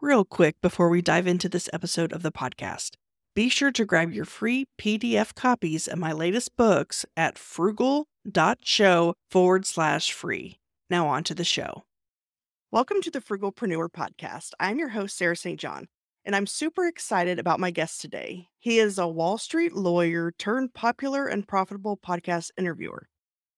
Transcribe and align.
real 0.00 0.24
quick 0.24 0.60
before 0.60 0.88
we 0.88 1.02
dive 1.02 1.26
into 1.26 1.48
this 1.48 1.68
episode 1.72 2.12
of 2.12 2.22
the 2.22 2.30
podcast. 2.30 2.92
Be 3.34 3.48
sure 3.48 3.72
to 3.72 3.84
grab 3.84 4.12
your 4.12 4.24
free 4.24 4.66
PDF 4.80 5.34
copies 5.34 5.88
of 5.88 5.98
my 5.98 6.12
latest 6.12 6.56
books 6.56 7.04
at 7.16 7.38
frugal.show 7.38 9.14
forward 9.30 9.66
slash 9.66 10.12
free. 10.12 10.58
Now, 10.88 11.08
on 11.08 11.24
to 11.24 11.34
the 11.34 11.44
show. 11.44 11.84
Welcome 12.70 13.00
to 13.02 13.10
the 13.10 13.20
Frugalpreneur 13.20 13.88
Podcast. 13.88 14.50
I'm 14.60 14.78
your 14.78 14.90
host, 14.90 15.16
Sarah 15.16 15.36
St. 15.36 15.58
John, 15.58 15.88
and 16.24 16.36
I'm 16.36 16.46
super 16.46 16.86
excited 16.86 17.38
about 17.38 17.60
my 17.60 17.70
guest 17.70 18.00
today. 18.00 18.48
He 18.58 18.78
is 18.78 18.98
a 18.98 19.08
Wall 19.08 19.38
Street 19.38 19.72
lawyer 19.72 20.32
turned 20.38 20.74
popular 20.74 21.26
and 21.26 21.48
profitable 21.48 21.96
podcast 21.96 22.50
interviewer. 22.56 23.08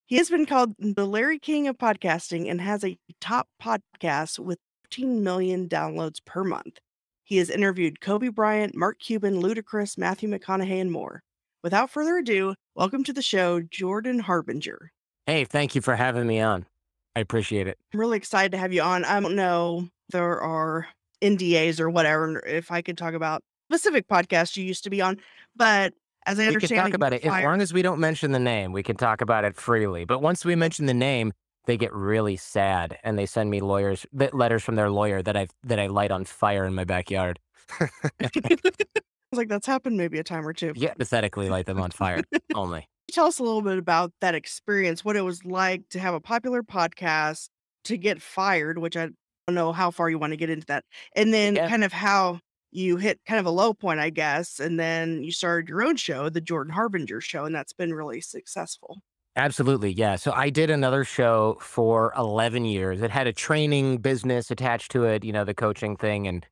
He 0.06 0.16
has 0.16 0.30
been 0.30 0.46
called 0.46 0.74
the 0.78 1.06
Larry 1.06 1.38
King 1.38 1.68
of 1.68 1.78
podcasting 1.78 2.50
and 2.50 2.60
has 2.60 2.84
a 2.84 2.98
top 3.20 3.48
podcast 3.62 4.38
with 4.38 4.58
15 4.90 5.22
million 5.22 5.68
downloads 5.68 6.16
per 6.24 6.42
month. 6.42 6.80
He 7.22 7.36
has 7.36 7.48
interviewed 7.48 8.00
Kobe 8.00 8.26
Bryant, 8.26 8.74
Mark 8.74 8.98
Cuban, 8.98 9.40
Ludacris, 9.40 9.96
Matthew 9.96 10.28
McConaughey, 10.28 10.80
and 10.80 10.90
more. 10.90 11.22
Without 11.62 11.90
further 11.90 12.16
ado, 12.16 12.54
welcome 12.74 13.04
to 13.04 13.12
the 13.12 13.22
show, 13.22 13.60
Jordan 13.60 14.18
Harbinger. 14.18 14.90
Hey, 15.26 15.44
thank 15.44 15.76
you 15.76 15.80
for 15.80 15.94
having 15.94 16.26
me 16.26 16.40
on. 16.40 16.66
I 17.14 17.20
appreciate 17.20 17.68
it. 17.68 17.78
I'm 17.94 18.00
really 18.00 18.16
excited 18.16 18.50
to 18.50 18.58
have 18.58 18.72
you 18.72 18.82
on. 18.82 19.04
I 19.04 19.20
don't 19.20 19.36
know 19.36 19.86
there 20.08 20.40
are 20.40 20.88
NDAs 21.22 21.78
or 21.78 21.88
whatever 21.88 22.44
if 22.44 22.72
I 22.72 22.82
could 22.82 22.98
talk 22.98 23.14
about 23.14 23.42
specific 23.70 24.08
podcast 24.08 24.56
you 24.56 24.64
used 24.64 24.82
to 24.82 24.90
be 24.90 25.00
on, 25.00 25.18
but 25.54 25.94
as 26.26 26.40
I 26.40 26.46
understand, 26.46 26.62
We 26.62 26.76
can 26.76 26.84
talk 26.84 26.94
about 26.94 27.12
it 27.12 27.24
as 27.24 27.44
long 27.44 27.60
as 27.60 27.72
we 27.72 27.82
don't 27.82 28.00
mention 28.00 28.32
the 28.32 28.40
name. 28.40 28.72
We 28.72 28.82
can 28.82 28.96
talk 28.96 29.20
about 29.20 29.44
it 29.44 29.54
freely. 29.54 30.04
But 30.04 30.20
once 30.20 30.44
we 30.44 30.56
mention 30.56 30.86
the 30.86 30.94
name, 30.94 31.32
they 31.70 31.76
get 31.76 31.92
really 31.94 32.36
sad 32.36 32.98
and 33.04 33.16
they 33.16 33.26
send 33.26 33.48
me 33.48 33.60
lawyers 33.60 34.04
letters 34.32 34.60
from 34.64 34.74
their 34.74 34.90
lawyer 34.90 35.22
that 35.22 35.36
I 35.36 35.46
that 35.62 35.78
I 35.78 35.86
light 35.86 36.10
on 36.10 36.24
fire 36.24 36.64
in 36.64 36.74
my 36.74 36.82
backyard. 36.82 37.38
I 37.78 37.88
was 38.20 38.58
like, 39.32 39.48
that's 39.48 39.68
happened 39.68 39.96
maybe 39.96 40.18
a 40.18 40.24
time 40.24 40.44
or 40.44 40.52
two. 40.52 40.72
Yeah, 40.74 40.94
pathetically 40.94 41.48
light 41.48 41.66
them 41.66 41.80
on 41.80 41.92
fire 41.92 42.24
only. 42.56 42.88
Tell 43.12 43.26
us 43.26 43.38
a 43.38 43.44
little 43.44 43.62
bit 43.62 43.78
about 43.78 44.12
that 44.20 44.34
experience, 44.34 45.04
what 45.04 45.14
it 45.14 45.20
was 45.20 45.44
like 45.44 45.88
to 45.90 46.00
have 46.00 46.12
a 46.12 46.20
popular 46.20 46.64
podcast, 46.64 47.50
to 47.84 47.96
get 47.96 48.20
fired, 48.20 48.78
which 48.78 48.96
I 48.96 49.10
don't 49.46 49.54
know 49.54 49.70
how 49.72 49.92
far 49.92 50.10
you 50.10 50.18
want 50.18 50.32
to 50.32 50.36
get 50.36 50.50
into 50.50 50.66
that, 50.66 50.84
and 51.14 51.32
then 51.32 51.54
Yeah. 51.54 51.68
kind 51.68 51.84
of 51.84 51.92
how 51.92 52.40
you 52.72 52.96
hit 52.96 53.20
kind 53.26 53.38
of 53.38 53.46
a 53.46 53.50
low 53.50 53.74
point, 53.74 54.00
I 54.00 54.10
guess, 54.10 54.58
and 54.58 54.78
then 54.78 55.22
you 55.22 55.30
started 55.30 55.68
your 55.68 55.84
own 55.84 55.94
show, 55.94 56.28
the 56.30 56.40
Jordan 56.40 56.72
Harbinger 56.72 57.20
Show, 57.20 57.44
and 57.44 57.54
that's 57.54 57.72
been 57.72 57.94
really 57.94 58.20
successful. 58.20 59.02
Absolutely. 59.36 59.92
Yeah. 59.92 60.16
So 60.16 60.32
I 60.32 60.50
did 60.50 60.70
another 60.70 61.04
show 61.04 61.56
for 61.60 62.12
11 62.16 62.64
years. 62.64 63.00
It 63.00 63.10
had 63.10 63.26
a 63.26 63.32
training 63.32 63.98
business 63.98 64.50
attached 64.50 64.90
to 64.92 65.04
it, 65.04 65.24
you 65.24 65.32
know, 65.32 65.44
the 65.44 65.54
coaching 65.54 65.96
thing 65.96 66.26
and 66.26 66.46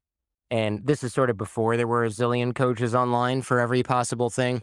and 0.51 0.87
this 0.87 1.05
is 1.05 1.15
sort 1.15 1.31
of 1.31 1.39
before 1.39 1.77
there 1.77 1.89
were 1.89 2.05
a 2.05 2.09
zillion 2.09 2.55
coaches 2.55 2.95
online 2.95 3.43
for 3.43 3.61
every 3.61 3.83
possible 3.84 4.31
thing. 4.31 4.62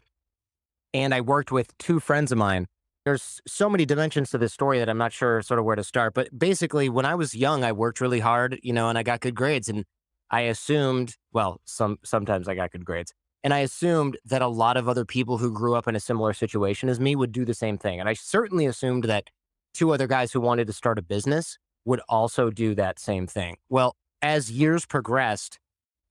And 0.93 1.13
I 1.13 1.21
worked 1.21 1.52
with 1.52 1.77
two 1.80 1.99
friends 1.99 2.31
of 2.31 2.38
mine. 2.38 2.67
There's 3.05 3.41
so 3.47 3.69
many 3.69 3.86
dimensions 3.86 4.31
to 4.31 4.38
this 4.39 4.53
story 4.53 4.80
that 4.80 4.89
I'm 4.89 4.97
not 4.97 5.13
sure 5.13 5.41
sort 5.43 5.59
of 5.59 5.66
where 5.66 5.75
to 5.75 5.83
start, 5.83 6.13
but 6.16 6.38
basically 6.38 6.89
when 6.89 7.05
I 7.05 7.16
was 7.16 7.36
young, 7.36 7.63
I 7.63 7.71
worked 7.73 8.02
really 8.02 8.19
hard, 8.21 8.59
you 8.63 8.73
know, 8.73 8.89
and 8.89 8.97
I 8.97 9.03
got 9.03 9.21
good 9.21 9.36
grades 9.36 9.69
and 9.69 9.86
I 10.31 10.41
assumed, 10.41 11.16
well, 11.33 11.61
some 11.66 11.97
sometimes 12.03 12.47
I 12.47 12.55
got 12.55 12.71
good 12.71 12.86
grades. 12.86 13.13
And 13.45 13.53
I 13.53 13.59
assumed 13.59 14.17
that 14.25 14.41
a 14.41 14.47
lot 14.47 14.75
of 14.75 14.89
other 14.89 15.05
people 15.05 15.38
who 15.38 15.51
grew 15.51 15.75
up 15.75 15.88
in 15.88 15.95
a 15.95 15.99
similar 15.99 16.33
situation 16.33 16.89
as 16.89 16.99
me 16.99 17.15
would 17.15 17.31
do 17.31 17.45
the 17.45 17.53
same 17.53 17.77
thing. 17.77 17.99
And 17.99 18.09
I 18.09 18.13
certainly 18.13 18.65
assumed 18.65 19.03
that 19.03 19.29
two 19.71 19.93
other 19.93 20.07
guys 20.07 20.31
who 20.31 20.41
wanted 20.41 20.65
to 20.65 20.73
start 20.73 20.97
a 20.97 21.03
business 21.03 21.59
would 21.85 22.02
also 22.09 22.49
do 22.49 22.73
that 22.73 22.97
same 22.97 23.27
thing. 23.27 23.57
Well, 23.69 23.95
as 24.23 24.52
years 24.52 24.87
progressed, 24.87 25.59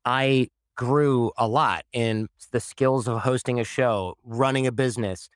I 0.05 0.47
grew 0.77 1.33
a 1.37 1.49
lot 1.49 1.85
in 1.93 2.29
the 2.53 2.61
skills 2.61 3.09
of 3.09 3.23
hosting 3.23 3.59
a 3.59 3.65
show, 3.65 4.15
running 4.23 4.69
a 4.69 4.73
business, 4.73 5.29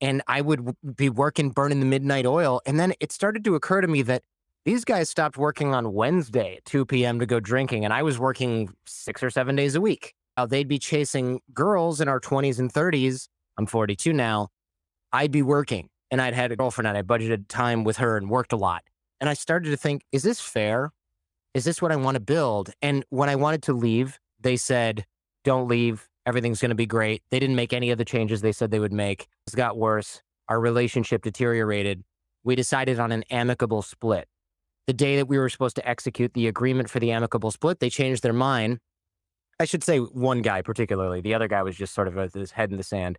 and 0.00 0.22
I 0.26 0.40
would 0.40 0.74
be 0.96 1.08
working 1.08 1.50
burning 1.50 1.78
the 1.78 1.86
midnight 1.86 2.26
oil. 2.26 2.62
And 2.66 2.80
then 2.80 2.94
it 2.98 3.12
started 3.12 3.44
to 3.44 3.54
occur 3.54 3.80
to 3.80 3.86
me 3.86 4.02
that 4.02 4.24
these 4.64 4.84
guys 4.84 5.08
stopped 5.08 5.38
working 5.38 5.72
on 5.72 5.92
Wednesday 5.92 6.56
at 6.56 6.64
2 6.64 6.84
p.m. 6.84 7.20
to 7.20 7.26
go 7.26 7.38
drinking, 7.38 7.84
and 7.84 7.94
I 7.94 8.02
was 8.02 8.18
working 8.18 8.74
six 8.86 9.22
or 9.22 9.30
seven 9.30 9.54
days 9.54 9.76
a 9.76 9.80
week. 9.80 10.14
Now 10.36 10.46
they'd 10.46 10.68
be 10.68 10.78
chasing 10.78 11.40
girls 11.52 12.00
in 12.00 12.08
our 12.08 12.20
20s 12.20 12.58
and 12.58 12.72
30s. 12.72 13.28
I'm 13.56 13.66
42 13.66 14.12
now. 14.12 14.48
I'd 15.12 15.30
be 15.30 15.42
working, 15.42 15.88
and 16.10 16.20
I'd 16.20 16.34
had 16.34 16.50
a 16.50 16.56
girlfriend, 16.56 16.88
and 16.88 16.98
I 16.98 17.02
budgeted 17.02 17.46
time 17.48 17.84
with 17.84 17.98
her 17.98 18.16
and 18.16 18.28
worked 18.28 18.52
a 18.52 18.56
lot. 18.56 18.82
And 19.20 19.30
I 19.30 19.34
started 19.34 19.70
to 19.70 19.76
think, 19.76 20.02
is 20.10 20.24
this 20.24 20.40
fair? 20.40 20.90
Is 21.54 21.64
this 21.64 21.80
what 21.80 21.92
I 21.92 21.96
want 21.96 22.16
to 22.16 22.20
build? 22.20 22.70
And 22.82 23.04
when 23.10 23.28
I 23.28 23.36
wanted 23.36 23.62
to 23.64 23.72
leave, 23.72 24.18
they 24.40 24.56
said, 24.56 25.04
don't 25.44 25.68
leave. 25.68 26.08
Everything's 26.26 26.60
going 26.60 26.70
to 26.70 26.74
be 26.74 26.86
great. 26.86 27.22
They 27.30 27.38
didn't 27.38 27.54
make 27.54 27.72
any 27.72 27.90
of 27.90 27.98
the 27.98 28.04
changes 28.04 28.40
they 28.40 28.50
said 28.50 28.70
they 28.70 28.80
would 28.80 28.92
make. 28.92 29.28
It 29.46 29.54
got 29.54 29.76
worse. 29.76 30.20
Our 30.48 30.58
relationship 30.58 31.22
deteriorated. 31.22 32.02
We 32.42 32.56
decided 32.56 32.98
on 32.98 33.12
an 33.12 33.24
amicable 33.30 33.82
split. 33.82 34.26
The 34.86 34.92
day 34.92 35.16
that 35.16 35.28
we 35.28 35.38
were 35.38 35.48
supposed 35.48 35.76
to 35.76 35.88
execute 35.88 36.34
the 36.34 36.48
agreement 36.48 36.90
for 36.90 36.98
the 36.98 37.12
amicable 37.12 37.50
split, 37.50 37.78
they 37.78 37.88
changed 37.88 38.22
their 38.22 38.32
mind. 38.32 38.80
I 39.60 39.64
should 39.64 39.84
say 39.84 39.98
one 39.98 40.42
guy 40.42 40.62
particularly. 40.62 41.20
The 41.20 41.34
other 41.34 41.48
guy 41.48 41.62
was 41.62 41.76
just 41.76 41.94
sort 41.94 42.08
of 42.08 42.14
with 42.14 42.34
his 42.34 42.50
head 42.50 42.70
in 42.70 42.76
the 42.76 42.82
sand. 42.82 43.18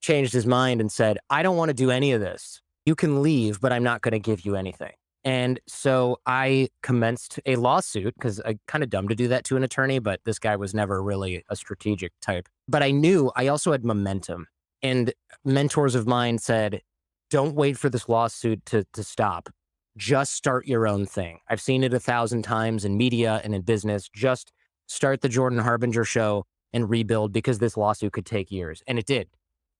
Changed 0.00 0.32
his 0.32 0.46
mind 0.46 0.80
and 0.80 0.90
said, 0.90 1.18
I 1.30 1.42
don't 1.42 1.56
want 1.56 1.68
to 1.68 1.74
do 1.74 1.90
any 1.90 2.12
of 2.12 2.20
this. 2.20 2.60
You 2.84 2.94
can 2.94 3.22
leave, 3.22 3.60
but 3.60 3.72
I'm 3.72 3.84
not 3.84 4.02
going 4.02 4.12
to 4.12 4.18
give 4.18 4.44
you 4.44 4.56
anything. 4.56 4.92
And 5.24 5.60
so 5.68 6.18
I 6.26 6.68
commenced 6.82 7.38
a 7.46 7.54
lawsuit 7.54 8.14
because 8.14 8.40
I 8.40 8.58
kind 8.66 8.82
of 8.82 8.90
dumb 8.90 9.06
to 9.08 9.14
do 9.14 9.28
that 9.28 9.44
to 9.44 9.56
an 9.56 9.62
attorney, 9.62 10.00
but 10.00 10.20
this 10.24 10.40
guy 10.40 10.56
was 10.56 10.74
never 10.74 11.00
really 11.02 11.44
a 11.48 11.54
strategic 11.54 12.12
type. 12.20 12.48
But 12.66 12.82
I 12.82 12.90
knew 12.90 13.30
I 13.36 13.46
also 13.46 13.70
had 13.70 13.84
momentum. 13.84 14.48
And 14.82 15.14
mentors 15.44 15.94
of 15.94 16.08
mine 16.08 16.38
said, 16.38 16.82
don't 17.30 17.54
wait 17.54 17.78
for 17.78 17.88
this 17.88 18.08
lawsuit 18.08 18.66
to, 18.66 18.84
to 18.94 19.04
stop. 19.04 19.48
Just 19.96 20.34
start 20.34 20.66
your 20.66 20.88
own 20.88 21.06
thing. 21.06 21.38
I've 21.48 21.60
seen 21.60 21.84
it 21.84 21.94
a 21.94 22.00
thousand 22.00 22.42
times 22.42 22.84
in 22.84 22.96
media 22.96 23.40
and 23.44 23.54
in 23.54 23.62
business. 23.62 24.08
Just 24.12 24.52
start 24.92 25.22
the 25.22 25.28
Jordan 25.28 25.58
Harbinger 25.58 26.04
show 26.04 26.44
and 26.72 26.88
rebuild 26.88 27.32
because 27.32 27.58
this 27.58 27.76
lawsuit 27.76 28.12
could 28.12 28.26
take 28.26 28.50
years. 28.50 28.82
And 28.86 28.98
it 28.98 29.06
did. 29.06 29.28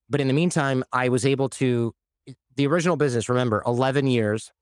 But 0.08 0.20
in 0.20 0.28
the 0.28 0.34
meantime, 0.34 0.84
I 0.92 1.08
was 1.08 1.24
able 1.24 1.48
to, 1.50 1.94
the 2.56 2.66
original 2.66 2.96
business, 2.96 3.28
remember, 3.28 3.62
11 3.66 4.06
years. 4.06 4.52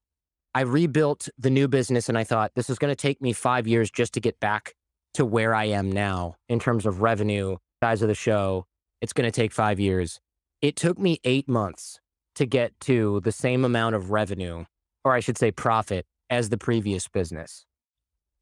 I 0.55 0.62
rebuilt 0.62 1.28
the 1.39 1.50
new 1.50 1.69
business 1.69 2.09
and 2.09 2.19
I 2.19 2.25
thought 2.25 2.53
this 2.55 2.69
is 2.69 2.78
going 2.78 2.91
to 2.91 2.97
take 2.97 3.22
me 3.22 3.33
five 3.33 3.69
years 3.69 3.91
just 3.91 4.12
to 4.15 4.21
get 4.21 4.41
back 4.41 4.75
to 5.15 5.25
where 5.25 5.55
I 5.55 5.66
am 5.66 5.91
now 5.91 6.34
in 6.49 6.59
terms 6.59 6.87
of 6.87 7.00
revenue, 7.00 7.56
size 7.83 8.03
of 8.03 8.09
the 8.09 8.15
show. 8.15 8.66
It's 9.00 9.12
going 9.12 9.31
to 9.31 9.34
take 9.34 9.53
five 9.53 9.78
years. 9.78 10.21
It 10.60 10.77
took 10.77 10.99
me 10.99 11.21
eight 11.25 11.49
months 11.49 12.00
to 12.34 12.47
get 12.47 12.78
to 12.81 13.21
the 13.21 13.33
same 13.33 13.65
amount 13.65 13.94
of 13.94 14.10
revenue, 14.10 14.65
or 15.05 15.15
I 15.15 15.21
should 15.21 15.39
say 15.39 15.50
profit, 15.50 16.06
as 16.28 16.49
the 16.49 16.59
previous 16.59 17.09
business. 17.09 17.65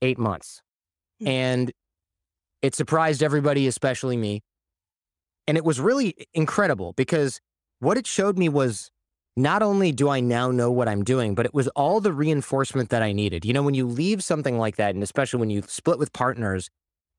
Eight 0.02 0.18
months. 0.18 0.62
Hmm. 1.20 1.28
And 1.28 1.72
it 2.62 2.74
surprised 2.74 3.22
everybody, 3.22 3.66
especially 3.66 4.16
me. 4.16 4.42
And 5.46 5.56
it 5.56 5.64
was 5.64 5.80
really 5.80 6.14
incredible 6.34 6.92
because 6.94 7.40
what 7.80 7.96
it 7.96 8.06
showed 8.06 8.38
me 8.38 8.48
was 8.48 8.90
not 9.36 9.62
only 9.62 9.92
do 9.92 10.08
I 10.08 10.20
now 10.20 10.50
know 10.50 10.70
what 10.70 10.88
I'm 10.88 11.04
doing, 11.04 11.34
but 11.34 11.46
it 11.46 11.54
was 11.54 11.68
all 11.68 12.00
the 12.00 12.12
reinforcement 12.12 12.90
that 12.90 13.02
I 13.02 13.12
needed. 13.12 13.44
You 13.44 13.52
know, 13.52 13.62
when 13.62 13.74
you 13.74 13.86
leave 13.86 14.22
something 14.24 14.58
like 14.58 14.76
that, 14.76 14.94
and 14.94 15.02
especially 15.02 15.38
when 15.40 15.50
you 15.50 15.62
split 15.66 15.98
with 15.98 16.12
partners, 16.12 16.68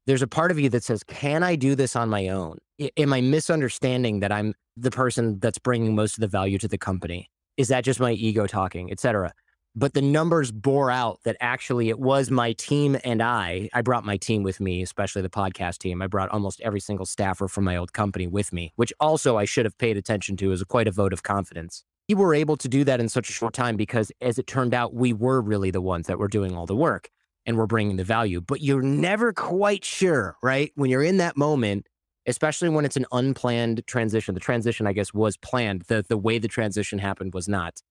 there's 0.06 0.22
a 0.22 0.28
part 0.28 0.52
of 0.52 0.60
you 0.60 0.70
that 0.70 0.84
says, 0.84 1.04
Can 1.04 1.44
I 1.44 1.56
do 1.56 1.76
this 1.76 1.96
on 1.96 2.10
my 2.10 2.28
own? 2.28 2.58
Am 2.98 3.14
I 3.14 3.22
misunderstanding 3.22 4.20
that 4.20 4.32
I'm 4.32 4.54
the 4.76 4.92
person 4.92 5.40
that's 5.40 5.60
bringing 5.60 5.96
most 5.96 6.18
of 6.18 6.22
the 6.22 6.28
value 6.28 6.58
to 6.60 6.68
the 6.68 6.78
company? 6.78 7.30
Is 7.58 7.70
that 7.70 7.84
just 7.84 8.00
my 8.00 8.12
ego 8.12 8.48
talking, 8.48 8.92
et 8.92 9.00
cetera? 9.00 9.34
But 9.76 9.94
the 9.94 10.02
numbers 10.02 10.52
bore 10.52 10.92
out 10.92 11.20
that 11.24 11.38
actually 11.40 11.90
it 11.90 12.00
was 12.00 12.32
my 12.32 12.54
team 12.54 12.98
and 13.04 13.22
I. 13.22 13.70
I 13.74 13.82
brought 13.82 14.04
my 14.04 14.18
team 14.18 14.44
with 14.44 14.60
me, 14.60 14.82
especially 14.82 15.22
the 15.22 15.30
podcast 15.30 15.78
team. 15.78 16.02
I 16.02 16.08
brought 16.08 16.30
almost 16.30 16.60
every 16.62 16.80
single 16.80 17.06
staffer 17.06 17.48
from 17.48 17.64
my 17.64 17.78
old 17.78 17.94
company 17.94 18.28
with 18.28 18.52
me, 18.52 18.74
which 18.76 18.92
also 19.00 19.38
I 19.38 19.46
should 19.46 19.66
have 19.66 19.78
paid 19.78 19.96
attention 19.96 20.38
to 20.38 20.52
as 20.52 20.64
quite 20.64 20.88
a 20.88 20.92
vote 20.92 21.14
of 21.14 21.24
confidence 21.24 21.84
we 22.10 22.16
were 22.16 22.34
able 22.34 22.58
to 22.58 22.68
do 22.68 22.84
that 22.84 23.00
in 23.00 23.08
such 23.08 23.30
a 23.30 23.34
short 23.34 23.54
time 23.54 23.78
because 23.78 24.12
as 24.20 24.40
it 24.40 24.48
turned 24.48 24.74
out 24.74 24.94
we 24.94 25.14
were 25.14 25.42
really 25.42 25.70
the 25.72 25.82
ones 25.82 26.08
that 26.08 26.18
were 26.18 26.28
doing 26.28 26.56
all 26.56 26.66
the 26.66 26.76
work 26.76 27.10
and 27.46 27.56
we're 27.56 27.68
bringing 27.68 27.98
the 27.98 28.04
value 28.04 28.42
but 28.42 28.62
you're 28.62 28.82
never 28.82 29.32
quite 29.32 29.86
sure 29.86 30.36
right 30.42 30.72
when 30.76 30.90
you're 30.90 31.04
in 31.04 31.18
that 31.18 31.38
moment 31.38 31.86
especially 32.26 32.68
when 32.68 32.84
it's 32.84 32.98
an 32.98 33.06
unplanned 33.12 33.86
transition 33.86 34.34
the 34.34 34.40
transition 34.40 34.88
i 34.88 34.94
guess 34.94 35.14
was 35.14 35.38
planned 35.38 35.84
the 35.84 36.04
the 36.10 36.18
way 36.18 36.40
the 36.40 36.48
transition 36.48 36.98
happened 37.00 37.34
was 37.34 37.48
not 37.48 37.82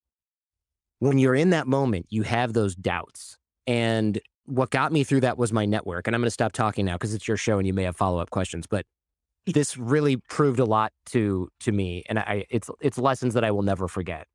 when 0.99 1.17
you're 1.17 1.35
in 1.35 1.49
that 1.51 1.67
moment 1.67 2.05
you 2.09 2.23
have 2.23 2.53
those 2.53 2.75
doubts 2.75 3.37
and 3.67 4.19
what 4.45 4.71
got 4.71 4.91
me 4.91 5.03
through 5.03 5.21
that 5.21 5.37
was 5.37 5.53
my 5.53 5.65
network 5.65 6.07
and 6.07 6.15
i'm 6.15 6.21
going 6.21 6.27
to 6.27 6.31
stop 6.31 6.51
talking 6.51 6.85
now 6.85 6.95
because 6.95 7.13
it's 7.13 7.27
your 7.27 7.37
show 7.37 7.57
and 7.57 7.67
you 7.67 7.73
may 7.73 7.83
have 7.83 7.95
follow-up 7.95 8.29
questions 8.29 8.65
but 8.67 8.85
this 9.47 9.77
really 9.77 10.17
proved 10.29 10.59
a 10.59 10.65
lot 10.65 10.93
to 11.07 11.49
to 11.59 11.71
me 11.71 12.03
and 12.09 12.19
i 12.19 12.45
it's 12.49 12.69
it's 12.81 12.97
lessons 12.97 13.33
that 13.35 13.43
i 13.45 13.51
will 13.51 13.63
never 13.63 13.87
forget 13.87 14.27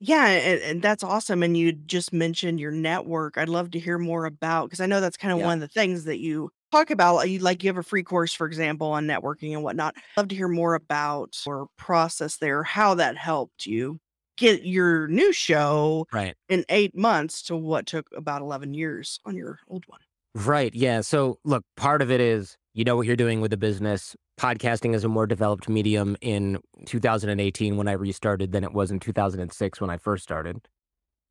Yeah, 0.00 0.26
and, 0.28 0.60
and 0.62 0.82
that's 0.82 1.02
awesome. 1.02 1.42
And 1.42 1.56
you 1.56 1.72
just 1.72 2.12
mentioned 2.12 2.60
your 2.60 2.70
network. 2.70 3.36
I'd 3.36 3.48
love 3.48 3.72
to 3.72 3.80
hear 3.80 3.98
more 3.98 4.26
about 4.26 4.66
because 4.66 4.80
I 4.80 4.86
know 4.86 5.00
that's 5.00 5.16
kind 5.16 5.32
of 5.32 5.40
Yeah. 5.40 5.42
one 5.42 5.54
of 5.54 5.60
the 5.60 5.68
things 5.68 6.04
that 6.04 6.18
you 6.20 6.50
talk 6.70 6.90
about. 6.90 7.16
Like 7.16 7.30
you, 7.30 7.38
like 7.40 7.64
you 7.64 7.68
have 7.68 7.78
a 7.78 7.82
free 7.82 8.04
course, 8.04 8.32
for 8.32 8.46
example, 8.46 8.88
on 8.92 9.06
networking 9.06 9.52
and 9.54 9.64
whatnot. 9.64 9.96
Love 10.16 10.28
to 10.28 10.36
hear 10.36 10.46
more 10.48 10.74
about 10.76 11.36
your 11.44 11.66
process 11.76 12.36
there, 12.36 12.62
how 12.62 12.94
that 12.94 13.16
helped 13.16 13.66
you 13.66 13.98
get 14.38 14.64
your 14.64 15.06
new 15.08 15.32
show 15.32 16.06
Right. 16.12 16.34
in 16.48 16.64
eight 16.70 16.96
months 16.96 17.42
to 17.42 17.56
what 17.56 17.84
took 17.86 18.06
about 18.16 18.40
11 18.40 18.72
years 18.72 19.20
on 19.26 19.36
your 19.36 19.58
old 19.68 19.84
one. 19.86 20.00
Right. 20.34 20.74
Yeah. 20.74 21.02
So, 21.02 21.38
look, 21.44 21.64
part 21.76 22.00
of 22.00 22.10
it 22.10 22.20
is 22.20 22.56
you 22.74 22.84
know 22.84 22.96
what 22.96 23.06
you're 23.06 23.16
doing 23.16 23.40
with 23.40 23.50
the 23.50 23.56
business. 23.56 24.14
Podcasting 24.38 24.94
is 24.94 25.02
a 25.02 25.08
more 25.08 25.26
developed 25.26 25.68
medium 25.68 26.16
in 26.20 26.58
2018 26.86 27.76
when 27.76 27.88
I 27.88 27.92
restarted 27.92 28.52
than 28.52 28.62
it 28.62 28.72
was 28.72 28.90
in 28.92 29.00
2006 29.00 29.80
when 29.80 29.90
I 29.90 29.96
first 29.98 30.22
started. 30.22 30.60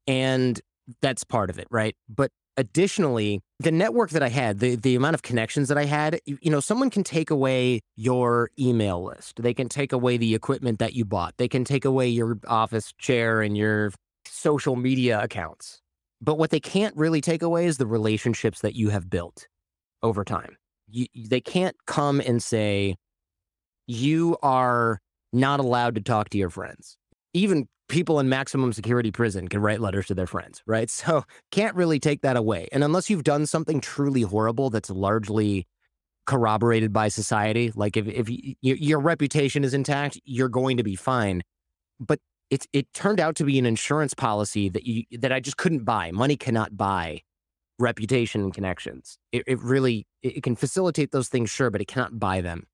And 0.08 0.60
that's 1.02 1.24
part 1.24 1.50
of 1.50 1.58
it. 1.58 1.68
Right. 1.72 1.96
But 2.10 2.32
additionally, 2.58 3.40
the 3.60 3.72
network 3.72 4.10
that 4.10 4.24
I 4.24 4.30
had, 4.30 4.60
the, 4.60 4.76
the 4.76 4.96
amount 4.96 5.14
of 5.14 5.22
connections 5.22 5.70
that 5.70 5.78
I 5.78 5.86
had, 5.86 6.20
you, 6.26 6.38
you 6.42 6.52
know, 6.52 6.60
someone 6.60 6.90
can 6.90 7.04
take 7.04 7.30
away 7.30 7.82
your 7.96 8.50
email 8.60 9.04
list. 9.04 9.42
They 9.42 9.54
can 9.54 9.70
take 9.70 9.94
away 9.94 10.18
the 10.18 10.36
equipment 10.36 10.80
that 10.80 10.94
you 10.94 11.06
bought. 11.06 11.36
They 11.38 11.48
can 11.48 11.64
take 11.64 11.86
away 11.86 12.08
your 12.08 12.40
office 12.48 12.94
chair 12.98 13.42
and 13.42 13.56
your 13.56 13.92
social 14.26 14.76
media 14.76 15.22
accounts. 15.22 15.80
But 16.20 16.38
what 16.38 16.50
they 16.50 16.60
can't 16.60 16.96
really 16.96 17.22
take 17.22 17.44
away 17.44 17.68
is 17.68 17.78
the 17.78 17.86
relationships 17.86 18.62
that 18.62 18.76
you 18.76 18.90
have 18.90 19.10
built 19.10 19.48
over 20.02 20.24
time. 20.24 20.58
You, 20.90 21.06
they 21.16 21.42
can't 21.42 21.76
come 21.86 22.20
and 22.22 22.42
say, 22.42 22.96
you 23.86 24.38
are 24.42 25.00
not 25.32 25.60
allowed 25.60 25.96
to 25.96 26.02
talk 26.02 26.30
to 26.30 26.38
your 26.38 26.50
friends. 26.50 26.98
Even 27.34 27.68
people 27.88 28.20
in 28.20 28.30
maximum 28.30 28.74
security 28.74 29.12
prison 29.12 29.48
can 29.48 29.62
write 29.62 29.80
letters 29.80 30.08
to 30.08 30.16
their 30.16 30.28
friends, 30.28 30.62
right? 30.66 30.90
So 30.98 31.24
can't 31.52 31.76
really 31.76 32.00
take 32.00 32.22
that 32.22 32.36
away. 32.36 32.68
And 32.72 32.84
unless 32.84 33.10
you've 33.10 33.24
done 33.24 33.46
something 33.46 33.80
truly 33.80 34.24
horrible 34.24 34.70
that's 34.70 34.90
largely 34.90 35.68
corroborated 36.26 36.92
by 36.92 37.08
society, 37.08 37.72
like 37.76 37.96
if, 37.96 38.08
if 38.08 38.28
y- 38.28 38.56
y- 38.64 38.78
your 38.80 39.00
reputation 39.00 39.64
is 39.64 39.74
intact, 39.74 40.20
you're 40.26 40.50
going 40.50 40.78
to 40.78 40.84
be 40.84 40.96
fine. 40.96 41.44
But 42.00 42.20
it, 42.50 42.66
it 42.74 42.92
turned 42.94 43.20
out 43.20 43.36
to 43.36 43.44
be 43.44 43.60
an 43.60 43.66
insurance 43.66 44.14
policy 44.14 44.70
that 44.70 44.86
you 44.86 45.04
that 45.20 45.32
I 45.32 45.40
just 45.40 45.58
couldn't 45.58 45.84
buy. 45.84 46.12
Money 46.12 46.36
cannot 46.36 46.76
buy 46.76 47.22
reputation 47.80 48.42
and 48.42 48.54
connections. 48.54 49.18
It, 49.32 49.44
it 49.48 49.62
really 49.62 50.08
it 50.24 50.44
can 50.44 50.56
facilitate 50.56 51.12
those 51.12 51.28
things, 51.30 51.50
sure, 51.50 51.70
but 51.70 51.82
it 51.82 51.88
cannot 51.88 52.20
buy 52.20 52.42
them. 52.42 52.66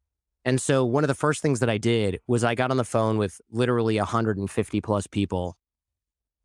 And 0.45 0.62
so 0.62 0.84
one 0.84 1.04
of 1.04 1.07
the 1.07 1.16
first 1.16 1.42
things 1.42 1.60
that 1.62 1.69
I 1.69 1.78
did 1.78 2.19
was 2.28 2.44
I 2.44 2.56
got 2.56 2.72
on 2.72 2.78
the 2.78 2.84
phone 2.84 3.18
with 3.18 3.40
literally 3.50 3.98
150 3.98 4.81
plus 4.81 5.07
people 5.07 5.56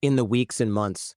in 0.02 0.16
the 0.16 0.24
weeks 0.24 0.60
and 0.60 0.72
months 0.72 1.14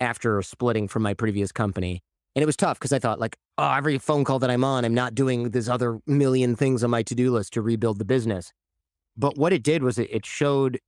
after 0.00 0.40
splitting 0.42 0.88
from 0.88 1.02
my 1.02 1.14
previous 1.14 1.52
company. 1.52 2.02
And 2.36 2.42
it 2.42 2.46
was 2.46 2.56
tough 2.56 2.78
because 2.78 2.92
I 2.92 2.98
thought 2.98 3.18
like, 3.18 3.36
oh, 3.56 3.72
every 3.72 3.98
phone 3.98 4.24
call 4.24 4.38
that 4.40 4.50
I'm 4.50 4.62
on, 4.62 4.84
I'm 4.84 4.94
not 4.94 5.14
doing 5.14 5.50
this 5.50 5.68
other 5.68 5.98
million 6.06 6.54
things 6.54 6.84
on 6.84 6.90
my 6.90 7.02
to-do 7.02 7.32
list 7.32 7.54
to 7.54 7.62
rebuild 7.62 7.98
the 7.98 8.04
business. 8.04 8.52
But 9.16 9.36
what 9.36 9.52
it 9.52 9.62
did 9.62 9.82
was 9.82 9.98
it, 9.98 10.08
it 10.12 10.26
showed 10.26 10.78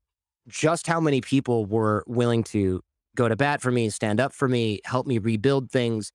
just 0.47 0.87
how 0.87 1.01
many 1.01 1.21
people 1.21 1.67
were 1.67 2.05
willing 2.07 2.45
to 2.45 2.83
go 3.17 3.29
to 3.29 3.37
bat 3.37 3.61
for 3.61 3.73
me, 3.73 3.91
stand 3.91 4.21
up 4.21 4.33
for 4.33 4.47
me, 4.47 4.81
help 4.85 5.07
me 5.07 5.19
rebuild 5.19 5.71
things. 5.71 6.13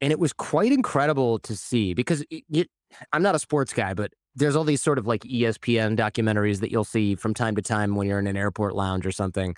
And 0.00 0.12
it 0.12 0.18
was 0.18 0.32
quite 0.32 0.72
incredible 0.72 1.38
to 1.40 1.56
see 1.56 1.92
because 1.92 2.24
it, 2.30 2.44
it, 2.50 2.70
I'm 3.12 3.22
not 3.22 3.34
a 3.34 3.38
sports 3.38 3.72
guy, 3.72 3.94
but 3.94 4.12
there's 4.36 4.56
all 4.56 4.64
these 4.64 4.82
sort 4.82 4.98
of 4.98 5.06
like 5.06 5.22
ESPN 5.22 5.96
documentaries 5.96 6.60
that 6.60 6.70
you'll 6.70 6.84
see 6.84 7.14
from 7.14 7.34
time 7.34 7.54
to 7.56 7.62
time 7.62 7.94
when 7.94 8.06
you're 8.06 8.18
in 8.18 8.26
an 8.26 8.36
airport 8.36 8.74
lounge 8.74 9.06
or 9.06 9.12
something. 9.12 9.54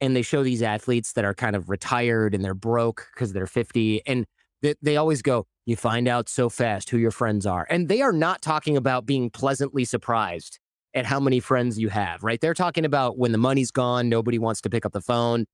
And 0.00 0.14
they 0.14 0.22
show 0.22 0.42
these 0.42 0.62
athletes 0.62 1.14
that 1.14 1.24
are 1.24 1.34
kind 1.34 1.56
of 1.56 1.68
retired 1.68 2.34
and 2.34 2.44
they're 2.44 2.54
broke 2.54 3.06
because 3.14 3.32
they're 3.32 3.46
50. 3.46 4.06
And 4.06 4.26
they, 4.62 4.74
they 4.82 4.96
always 4.96 5.22
go, 5.22 5.46
You 5.66 5.76
find 5.76 6.06
out 6.06 6.28
so 6.28 6.48
fast 6.48 6.90
who 6.90 6.98
your 6.98 7.10
friends 7.10 7.46
are. 7.46 7.66
And 7.70 7.88
they 7.88 8.02
are 8.02 8.12
not 8.12 8.42
talking 8.42 8.76
about 8.76 9.06
being 9.06 9.30
pleasantly 9.30 9.84
surprised 9.84 10.58
at 10.94 11.06
how 11.06 11.20
many 11.20 11.40
friends 11.40 11.78
you 11.78 11.88
have, 11.88 12.22
right? 12.22 12.40
They're 12.40 12.54
talking 12.54 12.84
about 12.84 13.18
when 13.18 13.32
the 13.32 13.38
money's 13.38 13.70
gone, 13.70 14.08
nobody 14.08 14.38
wants 14.38 14.60
to 14.62 14.70
pick 14.70 14.86
up 14.86 14.92
the 14.92 15.00
phone. 15.00 15.46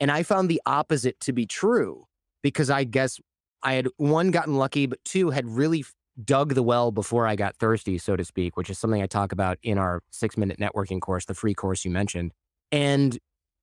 And 0.00 0.10
I 0.10 0.22
found 0.22 0.48
the 0.48 0.60
opposite 0.66 1.18
to 1.20 1.32
be 1.32 1.46
true 1.46 2.04
because 2.42 2.70
I 2.70 2.84
guess 2.84 3.18
I 3.62 3.74
had 3.74 3.88
one 3.96 4.30
gotten 4.30 4.56
lucky, 4.56 4.86
but 4.86 4.98
two 5.04 5.30
had 5.30 5.46
really 5.46 5.84
dug 6.22 6.54
the 6.54 6.62
well 6.62 6.90
before 6.90 7.26
I 7.26 7.36
got 7.36 7.56
thirsty, 7.56 7.98
so 7.98 8.16
to 8.16 8.24
speak, 8.24 8.56
which 8.56 8.70
is 8.70 8.78
something 8.78 9.02
I 9.02 9.06
talk 9.06 9.32
about 9.32 9.58
in 9.62 9.78
our 9.78 10.02
six 10.10 10.36
minute 10.36 10.58
networking 10.58 11.00
course, 11.00 11.24
the 11.24 11.34
free 11.34 11.54
course 11.54 11.84
you 11.84 11.90
mentioned. 11.90 12.32
And 12.70 13.18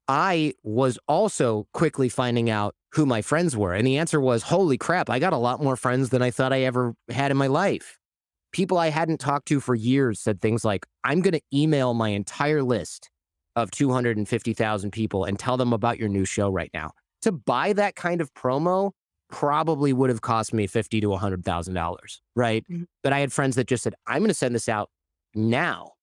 I 0.07 0.53
was 0.63 0.97
also 1.07 1.67
quickly 1.73 2.09
finding 2.09 2.49
out 2.49 2.75
who 2.93 3.05
my 3.05 3.21
friends 3.21 3.55
were. 3.55 3.73
And 3.73 3.85
the 3.85 3.97
answer 3.97 4.19
was, 4.19 4.43
holy 4.43 4.77
crap, 4.77 5.09
I 5.09 5.19
got 5.19 5.33
a 5.33 5.37
lot 5.37 5.61
more 5.61 5.75
friends 5.75 6.09
than 6.09 6.21
I 6.21 6.31
thought 6.31 6.51
I 6.51 6.61
ever 6.61 6.95
had 7.09 7.31
in 7.31 7.37
my 7.37 7.47
life. 7.47 7.97
People 8.51 8.79
I 8.79 8.89
hadn't 8.89 9.19
talked 9.19 9.47
to 9.49 9.59
for 9.59 9.75
years 9.75 10.19
said 10.19 10.41
things 10.41 10.65
like, 10.65 10.87
I'm 11.03 11.21
going 11.21 11.33
to 11.33 11.41
email 11.53 11.93
my 11.93 12.09
entire 12.09 12.63
list 12.63 13.11
of 13.55 13.69
250,000 13.69 14.91
people 14.91 15.25
and 15.25 15.37
tell 15.37 15.57
them 15.57 15.73
about 15.73 15.99
your 15.99 16.09
new 16.09 16.25
show 16.25 16.49
right 16.49 16.71
now. 16.73 16.91
To 17.21 17.31
buy 17.31 17.73
that 17.73 17.95
kind 17.95 18.21
of 18.21 18.33
promo 18.33 18.91
probably 19.29 19.93
would 19.93 20.09
have 20.09 20.21
cost 20.21 20.53
me 20.53 20.67
50 20.67 21.01
to 21.01 21.07
$100,000, 21.07 22.21
right? 22.35 22.65
Mhm. 22.69 22.85
But 23.03 23.13
I 23.13 23.19
had 23.19 23.31
friends 23.31 23.55
that 23.55 23.67
just 23.67 23.83
said, 23.83 23.93
I'm 24.07 24.19
going 24.19 24.29
to 24.29 24.33
send 24.33 24.55
this 24.55 24.67
out 24.69 24.89
now. 25.35 25.93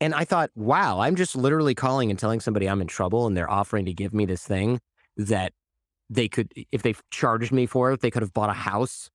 And 0.00 0.14
I 0.14 0.24
thought, 0.24 0.50
wow, 0.54 1.00
I'm 1.00 1.16
just 1.16 1.34
literally 1.34 1.74
calling 1.74 2.10
and 2.10 2.18
telling 2.18 2.38
somebody 2.40 2.68
I'm 2.68 2.80
in 2.80 2.86
trouble 2.86 3.26
and 3.26 3.36
they're 3.36 3.50
offering 3.50 3.84
to 3.86 3.92
give 3.92 4.14
me 4.14 4.26
this 4.26 4.44
thing 4.44 4.80
that 5.16 5.52
they 6.08 6.28
could, 6.28 6.52
if 6.70 6.82
they 6.82 6.94
charged 7.10 7.50
me 7.52 7.66
for 7.66 7.92
it, 7.92 8.00
they 8.00 8.10
could 8.10 8.22
have 8.22 8.32
bought 8.32 8.50
a 8.50 8.54
house 8.54 9.10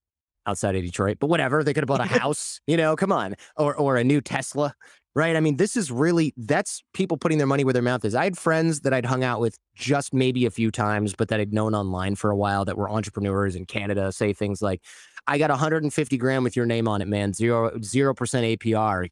outside 0.46 0.76
of 0.76 0.82
Detroit, 0.82 1.16
but 1.18 1.28
whatever. 1.28 1.64
They 1.64 1.72
could 1.72 1.82
have 1.82 1.88
bought 1.88 2.00
a 2.00 2.04
house, 2.20 2.60
you 2.66 2.76
know, 2.76 2.96
come 2.96 3.12
on, 3.12 3.34
or, 3.56 3.74
or 3.74 3.96
a 3.96 4.04
new 4.04 4.20
Tesla, 4.20 4.74
right? 5.14 5.36
I 5.36 5.40
mean, 5.40 5.56
this 5.56 5.76
is 5.76 5.90
really, 5.90 6.34
that's 6.36 6.82
people 6.92 7.16
putting 7.16 7.38
their 7.38 7.46
money 7.46 7.64
where 7.64 7.72
their 7.72 7.82
mouth 7.82 8.04
is. 8.04 8.14
I 8.14 8.24
had 8.24 8.36
friends 8.36 8.80
that 8.80 8.92
I'd 8.92 9.06
hung 9.06 9.22
out 9.22 9.40
with 9.40 9.58
just 9.74 10.12
maybe 10.12 10.44
a 10.44 10.50
few 10.50 10.70
times, 10.70 11.14
but 11.14 11.28
that 11.28 11.40
I'd 11.40 11.52
known 11.52 11.74
online 11.74 12.16
for 12.16 12.30
a 12.30 12.36
while 12.36 12.64
that 12.64 12.76
were 12.76 12.90
entrepreneurs 12.90 13.54
in 13.54 13.64
Canada 13.66 14.10
say 14.12 14.32
things 14.32 14.60
like, 14.60 14.82
I 15.26 15.38
got 15.38 15.50
150 15.50 16.18
grand 16.18 16.44
with 16.44 16.54
your 16.54 16.66
name 16.66 16.86
on 16.86 17.00
it, 17.00 17.08
man. 17.08 17.32
Zero 17.32 17.80
zero 17.80 18.12
percent 18.14 18.44
APR. 18.44 19.08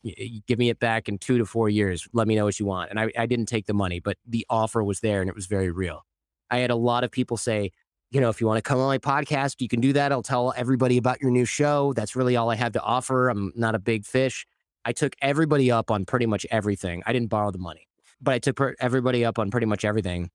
Give 0.46 0.58
me 0.58 0.68
it 0.68 0.78
back 0.78 1.08
in 1.08 1.16
two 1.18 1.38
to 1.38 1.46
four 1.46 1.70
years. 1.70 2.06
Let 2.12 2.28
me 2.28 2.34
know 2.34 2.44
what 2.44 2.60
you 2.60 2.66
want. 2.66 2.90
And 2.90 3.00
I, 3.00 3.10
I 3.16 3.24
didn't 3.24 3.46
take 3.46 3.66
the 3.66 3.72
money, 3.72 3.98
but 3.98 4.18
the 4.26 4.44
offer 4.50 4.84
was 4.84 5.00
there 5.00 5.22
and 5.22 5.30
it 5.30 5.34
was 5.34 5.46
very 5.46 5.70
real. 5.70 6.04
I 6.50 6.58
had 6.58 6.70
a 6.70 6.76
lot 6.76 7.02
of 7.02 7.10
people 7.10 7.38
say, 7.38 7.70
you 8.10 8.20
know, 8.20 8.28
if 8.28 8.42
you 8.42 8.46
want 8.46 8.58
to 8.58 8.62
come 8.62 8.78
on 8.78 8.88
my 8.88 8.98
podcast, 8.98 9.62
you 9.62 9.68
can 9.68 9.80
do 9.80 9.94
that. 9.94 10.12
I'll 10.12 10.22
tell 10.22 10.52
everybody 10.54 10.98
about 10.98 11.22
your 11.22 11.30
new 11.30 11.46
show. 11.46 11.94
That's 11.94 12.14
really 12.14 12.36
all 12.36 12.50
I 12.50 12.56
have 12.56 12.72
to 12.72 12.82
offer. 12.82 13.30
I'm 13.30 13.52
not 13.56 13.74
a 13.74 13.78
big 13.78 14.04
fish. 14.04 14.46
I 14.84 14.92
took 14.92 15.14
everybody 15.20 15.70
up 15.70 15.90
on 15.90 16.04
pretty 16.04 16.26
much 16.26 16.46
everything. 16.50 17.02
I 17.06 17.12
didn't 17.12 17.28
borrow 17.28 17.50
the 17.50 17.58
money, 17.58 17.88
but 18.20 18.34
I 18.34 18.38
took 18.38 18.56
per- 18.56 18.74
everybody 18.80 19.24
up 19.24 19.38
on 19.38 19.50
pretty 19.50 19.66
much 19.66 19.84
everything. 19.84 20.30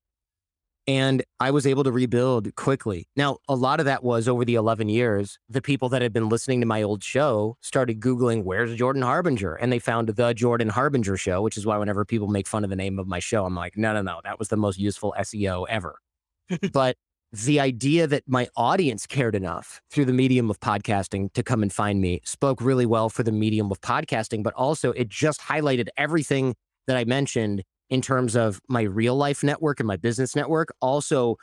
And 0.86 1.22
I 1.38 1.50
was 1.50 1.66
able 1.66 1.84
to 1.84 1.92
rebuild 1.92 2.54
quickly. 2.56 3.08
Now, 3.14 3.36
a 3.46 3.54
lot 3.54 3.78
of 3.78 3.84
that 3.84 4.02
was 4.02 4.26
over 4.26 4.46
the 4.46 4.54
11 4.54 4.88
years. 4.88 5.38
The 5.46 5.60
people 5.60 5.90
that 5.90 6.00
had 6.00 6.14
been 6.14 6.30
listening 6.30 6.60
to 6.60 6.66
my 6.66 6.82
old 6.82 7.04
show 7.04 7.58
started 7.60 8.00
Googling, 8.00 8.42
where's 8.44 8.74
Jordan 8.74 9.02
Harbinger? 9.02 9.54
And 9.54 9.70
they 9.70 9.80
found 9.80 10.08
the 10.08 10.32
Jordan 10.32 10.70
Harbinger 10.70 11.18
show, 11.18 11.42
which 11.42 11.58
is 11.58 11.66
why 11.66 11.76
whenever 11.76 12.06
people 12.06 12.28
make 12.28 12.46
fun 12.46 12.64
of 12.64 12.70
the 12.70 12.76
name 12.76 12.98
of 12.98 13.06
my 13.06 13.18
show, 13.18 13.44
I'm 13.44 13.54
like, 13.54 13.76
no, 13.76 13.92
no, 13.92 14.00
no, 14.00 14.22
that 14.24 14.38
was 14.38 14.48
the 14.48 14.56
most 14.56 14.78
useful 14.78 15.14
SEO 15.18 15.66
ever. 15.68 15.98
but 16.72 16.96
the 17.32 17.60
idea 17.60 18.06
that 18.06 18.22
my 18.26 18.48
audience 18.56 19.06
cared 19.06 19.34
enough 19.34 19.82
through 19.90 20.06
the 20.06 20.12
medium 20.12 20.50
of 20.50 20.60
podcasting 20.60 21.32
to 21.34 21.42
come 21.42 21.62
and 21.62 21.72
find 21.72 22.00
me 22.00 22.20
spoke 22.24 22.60
really 22.60 22.86
well 22.86 23.10
for 23.10 23.22
the 23.22 23.32
medium 23.32 23.70
of 23.70 23.80
podcasting, 23.80 24.42
but 24.42 24.54
also 24.54 24.92
it 24.92 25.08
just 25.08 25.40
highlighted 25.42 25.88
everything 25.96 26.54
that 26.86 26.96
I 26.96 27.04
mentioned 27.04 27.64
in 27.90 28.00
terms 28.00 28.34
of 28.34 28.60
my 28.68 28.82
real 28.82 29.14
life 29.14 29.42
network 29.42 29.78
and 29.78 29.86
my 29.86 29.96
business 29.96 30.34
network. 30.34 30.68
Also, 30.80 31.36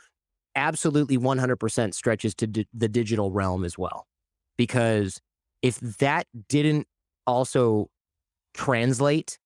absolutely 0.56 1.18
100% 1.18 1.94
stretches 1.94 2.34
to 2.34 2.46
di- 2.48 2.66
the 2.74 2.88
digital 2.88 3.30
realm 3.30 3.64
as 3.64 3.78
well. 3.78 4.06
Because 4.56 5.20
if 5.62 5.78
that 5.78 6.26
didn't 6.48 6.88
also 7.28 7.88
translate, 8.54 9.38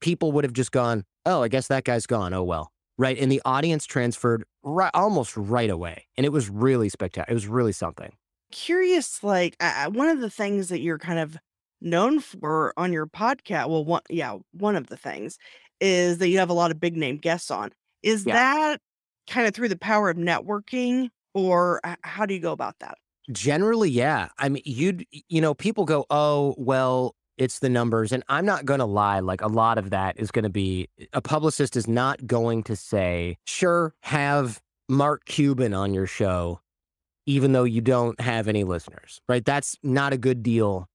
people 0.00 0.32
would 0.32 0.44
have 0.44 0.52
just 0.54 0.72
gone, 0.72 1.04
oh, 1.26 1.42
I 1.42 1.48
guess 1.48 1.68
that 1.68 1.84
guy's 1.84 2.06
gone. 2.06 2.32
Oh, 2.32 2.44
well 2.44 2.70
right? 2.98 3.18
And 3.18 3.30
the 3.30 3.42
audience 3.44 3.86
transferred 3.86 4.44
right, 4.66 4.90
almost 4.92 5.36
right 5.36 5.70
away, 5.70 6.06
and 6.18 6.26
it 6.26 6.30
was 6.32 6.50
really 6.50 6.90
spectacular. 6.90 7.30
It 7.30 7.34
was 7.34 7.46
really 7.46 7.72
something. 7.72 8.12
Curious, 8.52 9.22
like 9.24 9.56
uh, 9.60 9.90
one 9.90 10.08
of 10.08 10.20
the 10.20 10.30
things 10.30 10.68
that 10.68 10.80
you're 10.80 10.98
kind 10.98 11.18
of 11.18 11.36
known 11.80 12.20
for 12.20 12.74
on 12.76 12.92
your 12.92 13.06
podcast. 13.06 13.68
Well, 13.68 13.84
one, 13.84 14.02
yeah, 14.10 14.36
one 14.52 14.76
of 14.76 14.88
the 14.88 14.96
things 14.96 15.38
is 15.80 16.18
that 16.18 16.28
you 16.28 16.38
have 16.38 16.50
a 16.50 16.54
lot 16.54 16.70
of 16.70 16.80
big 16.80 16.96
name 16.96 17.16
guests 17.16 17.50
on. 17.50 17.70
Is 18.02 18.26
Yeah. 18.26 18.34
that 18.34 18.80
kind 19.28 19.46
of 19.46 19.54
through 19.54 19.68
the 19.68 19.78
power 19.78 20.10
of 20.10 20.16
networking, 20.16 21.08
or 21.34 21.80
how 22.02 22.26
do 22.26 22.34
you 22.34 22.40
go 22.40 22.52
about 22.52 22.78
that? 22.80 22.96
Generally, 23.32 23.90
yeah. 23.90 24.28
I 24.38 24.48
mean, 24.48 24.62
you'd 24.64 25.04
you 25.28 25.40
know, 25.40 25.54
people 25.54 25.84
go, 25.84 26.06
oh, 26.10 26.54
well, 26.58 27.14
It's 27.38 27.58
the 27.58 27.68
numbers. 27.68 28.12
And 28.12 28.24
I'm 28.28 28.46
not 28.46 28.64
going 28.64 28.80
to 28.80 28.86
lie, 28.86 29.20
like 29.20 29.42
a 29.42 29.48
lot 29.48 29.78
of 29.78 29.90
that 29.90 30.18
is 30.18 30.30
going 30.30 30.44
to 30.44 30.50
be 30.50 30.88
a 31.12 31.20
publicist 31.20 31.76
is 31.76 31.86
not 31.86 32.26
going 32.26 32.62
to 32.64 32.76
say, 32.76 33.36
sure, 33.44 33.94
have 34.00 34.60
Mark 34.88 35.24
Cuban 35.26 35.74
on 35.74 35.92
your 35.92 36.06
show, 36.06 36.60
even 37.26 37.52
though 37.52 37.64
you 37.64 37.80
don't 37.80 38.18
have 38.20 38.48
any 38.48 38.64
listeners, 38.64 39.20
right? 39.28 39.44
That's 39.44 39.76
not 39.82 40.12
a 40.12 40.16
good 40.18 40.42
deal. 40.42 40.88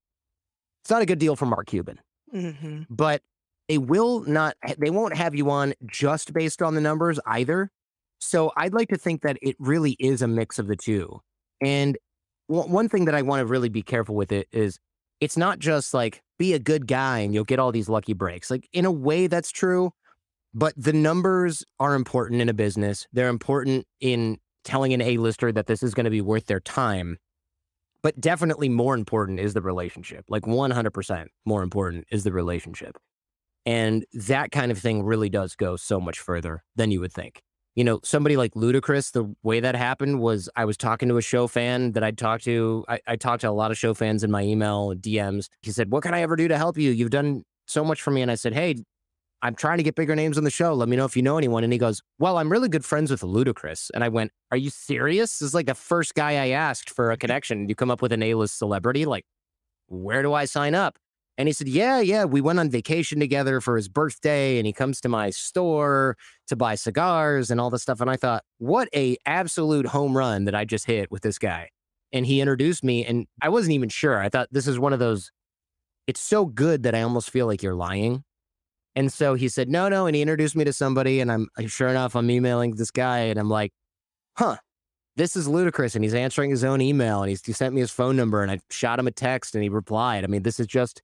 It's 0.82 0.90
not 0.90 1.02
a 1.02 1.06
good 1.06 1.20
deal 1.20 1.36
for 1.36 1.46
Mark 1.46 1.68
Cuban. 1.68 2.00
Mm-hmm. 2.34 2.82
But 2.90 3.22
they 3.68 3.78
will 3.78 4.20
not, 4.20 4.56
they 4.78 4.90
won't 4.90 5.16
have 5.16 5.34
you 5.34 5.50
on 5.50 5.74
just 5.86 6.32
based 6.32 6.60
on 6.60 6.74
the 6.74 6.80
numbers 6.80 7.20
either. 7.26 7.70
So 8.18 8.50
I'd 8.56 8.74
like 8.74 8.88
to 8.88 8.96
think 8.96 9.22
that 9.22 9.36
it 9.42 9.54
really 9.58 9.92
is 9.92 10.22
a 10.22 10.28
mix 10.28 10.58
of 10.58 10.66
the 10.66 10.76
two. 10.76 11.20
And 11.60 11.96
one 12.48 12.88
thing 12.88 13.04
that 13.04 13.14
I 13.14 13.22
want 13.22 13.40
to 13.40 13.46
really 13.46 13.68
be 13.68 13.82
careful 13.82 14.14
with 14.14 14.32
it 14.32 14.48
is 14.50 14.78
it's 15.22 15.36
not 15.36 15.60
just 15.60 15.94
like 15.94 16.20
be 16.36 16.52
a 16.52 16.58
good 16.58 16.88
guy 16.88 17.20
and 17.20 17.32
you'll 17.32 17.44
get 17.44 17.60
all 17.60 17.70
these 17.70 17.88
lucky 17.88 18.12
breaks. 18.12 18.50
Like 18.50 18.68
in 18.72 18.84
a 18.84 18.90
way 18.90 19.28
that's 19.28 19.52
true, 19.52 19.92
but 20.52 20.74
the 20.76 20.92
numbers 20.92 21.64
are 21.78 21.94
important 21.94 22.42
in 22.42 22.48
a 22.48 22.52
business. 22.52 23.06
They're 23.12 23.28
important 23.28 23.86
in 24.00 24.38
telling 24.64 24.92
an 24.92 25.00
A-lister 25.00 25.52
that 25.52 25.68
this 25.68 25.84
is 25.84 25.94
going 25.94 26.06
to 26.06 26.10
be 26.10 26.20
worth 26.20 26.46
their 26.46 26.58
time. 26.58 27.18
But 28.02 28.20
definitely 28.20 28.68
more 28.68 28.96
important 28.96 29.38
is 29.38 29.54
the 29.54 29.62
relationship. 29.62 30.24
Like 30.28 30.42
100% 30.42 31.26
more 31.44 31.62
important 31.62 32.04
is 32.10 32.24
the 32.24 32.32
relationship. 32.32 32.98
And 33.64 34.04
that 34.12 34.50
kind 34.50 34.72
of 34.72 34.78
thing 34.78 35.04
really 35.04 35.28
does 35.28 35.54
go 35.54 35.76
so 35.76 36.00
much 36.00 36.18
further 36.18 36.64
than 36.74 36.90
you 36.90 36.98
would 36.98 37.12
think. 37.12 37.42
You 37.74 37.84
know, 37.84 38.00
somebody 38.02 38.36
like 38.36 38.52
Ludacris, 38.52 39.12
the 39.12 39.34
way 39.42 39.60
that 39.60 39.74
happened 39.74 40.20
was 40.20 40.48
I 40.56 40.66
was 40.66 40.76
talking 40.76 41.08
to 41.08 41.16
a 41.16 41.22
show 41.22 41.46
fan 41.46 41.92
that 41.92 42.04
I'd 42.04 42.18
talked 42.18 42.44
to. 42.44 42.84
I, 42.86 43.00
I 43.06 43.16
talked 43.16 43.40
to 43.42 43.48
a 43.48 43.50
lot 43.50 43.70
of 43.70 43.78
show 43.78 43.94
fans 43.94 44.22
in 44.22 44.30
my 44.30 44.42
email 44.42 44.94
DMs. 44.94 45.48
He 45.62 45.70
said, 45.70 45.90
What 45.90 46.02
can 46.02 46.12
I 46.12 46.20
ever 46.20 46.36
do 46.36 46.48
to 46.48 46.58
help 46.58 46.76
you? 46.76 46.90
You've 46.90 47.10
done 47.10 47.44
so 47.66 47.82
much 47.82 48.02
for 48.02 48.10
me. 48.10 48.20
And 48.20 48.30
I 48.30 48.34
said, 48.34 48.52
Hey, 48.52 48.76
I'm 49.40 49.54
trying 49.54 49.78
to 49.78 49.82
get 49.82 49.94
bigger 49.94 50.14
names 50.14 50.36
on 50.36 50.44
the 50.44 50.50
show. 50.50 50.74
Let 50.74 50.88
me 50.88 50.96
know 50.96 51.06
if 51.06 51.16
you 51.16 51.22
know 51.22 51.38
anyone. 51.38 51.64
And 51.64 51.72
he 51.72 51.78
goes, 51.78 52.02
Well, 52.18 52.36
I'm 52.36 52.52
really 52.52 52.68
good 52.68 52.84
friends 52.84 53.10
with 53.10 53.22
Ludacris. 53.22 53.90
And 53.94 54.04
I 54.04 54.08
went, 54.08 54.32
Are 54.50 54.58
you 54.58 54.68
serious? 54.68 55.38
This 55.38 55.48
is 55.48 55.54
like 55.54 55.66
the 55.66 55.74
first 55.74 56.14
guy 56.14 56.32
I 56.32 56.48
asked 56.50 56.90
for 56.90 57.10
a 57.10 57.16
connection. 57.16 57.70
You 57.70 57.74
come 57.74 57.90
up 57.90 58.02
with 58.02 58.12
an 58.12 58.22
A 58.22 58.34
list 58.34 58.58
celebrity. 58.58 59.06
Like, 59.06 59.24
where 59.88 60.22
do 60.22 60.34
I 60.34 60.44
sign 60.44 60.74
up? 60.74 60.98
And 61.38 61.48
he 61.48 61.52
said, 61.52 61.68
Yeah, 61.68 62.00
yeah, 62.00 62.24
we 62.24 62.40
went 62.40 62.58
on 62.58 62.70
vacation 62.70 63.18
together 63.18 63.60
for 63.60 63.76
his 63.76 63.88
birthday 63.88 64.58
and 64.58 64.66
he 64.66 64.72
comes 64.72 65.00
to 65.00 65.08
my 65.08 65.30
store 65.30 66.16
to 66.48 66.56
buy 66.56 66.74
cigars 66.74 67.50
and 67.50 67.60
all 67.60 67.70
this 67.70 67.82
stuff. 67.82 68.00
And 68.00 68.10
I 68.10 68.16
thought, 68.16 68.44
what 68.58 68.88
a 68.94 69.16
absolute 69.24 69.86
home 69.86 70.16
run 70.16 70.44
that 70.44 70.54
I 70.54 70.64
just 70.64 70.86
hit 70.86 71.10
with 71.10 71.22
this 71.22 71.38
guy. 71.38 71.70
And 72.12 72.26
he 72.26 72.40
introduced 72.40 72.84
me 72.84 73.04
and 73.04 73.26
I 73.40 73.48
wasn't 73.48 73.72
even 73.72 73.88
sure. 73.88 74.20
I 74.20 74.28
thought 74.28 74.48
this 74.50 74.66
is 74.66 74.78
one 74.78 74.92
of 74.92 74.98
those, 74.98 75.30
it's 76.06 76.20
so 76.20 76.44
good 76.44 76.82
that 76.82 76.94
I 76.94 77.02
almost 77.02 77.30
feel 77.30 77.46
like 77.46 77.62
you're 77.62 77.74
lying. 77.74 78.24
And 78.94 79.10
so 79.10 79.32
he 79.32 79.48
said, 79.48 79.70
No, 79.70 79.88
no. 79.88 80.06
And 80.06 80.14
he 80.14 80.20
introduced 80.20 80.54
me 80.54 80.64
to 80.64 80.72
somebody. 80.72 81.20
And 81.20 81.32
I'm 81.32 81.48
uh, 81.58 81.66
sure 81.66 81.88
enough, 81.88 82.14
I'm 82.14 82.30
emailing 82.30 82.76
this 82.76 82.90
guy 82.90 83.20
and 83.20 83.38
I'm 83.38 83.48
like, 83.48 83.72
huh, 84.36 84.56
this 85.16 85.34
is 85.34 85.48
ludicrous. 85.48 85.94
And 85.94 86.04
he's 86.04 86.14
answering 86.14 86.50
his 86.50 86.64
own 86.64 86.82
email 86.82 87.22
and 87.22 87.30
he's, 87.30 87.44
he 87.44 87.52
sent 87.52 87.74
me 87.74 87.80
his 87.80 87.90
phone 87.90 88.16
number 88.16 88.42
and 88.42 88.50
I 88.50 88.60
shot 88.70 88.98
him 88.98 89.06
a 89.06 89.10
text 89.10 89.54
and 89.54 89.62
he 89.62 89.70
replied. 89.70 90.24
I 90.24 90.26
mean, 90.26 90.42
this 90.42 90.60
is 90.60 90.66
just 90.66 91.00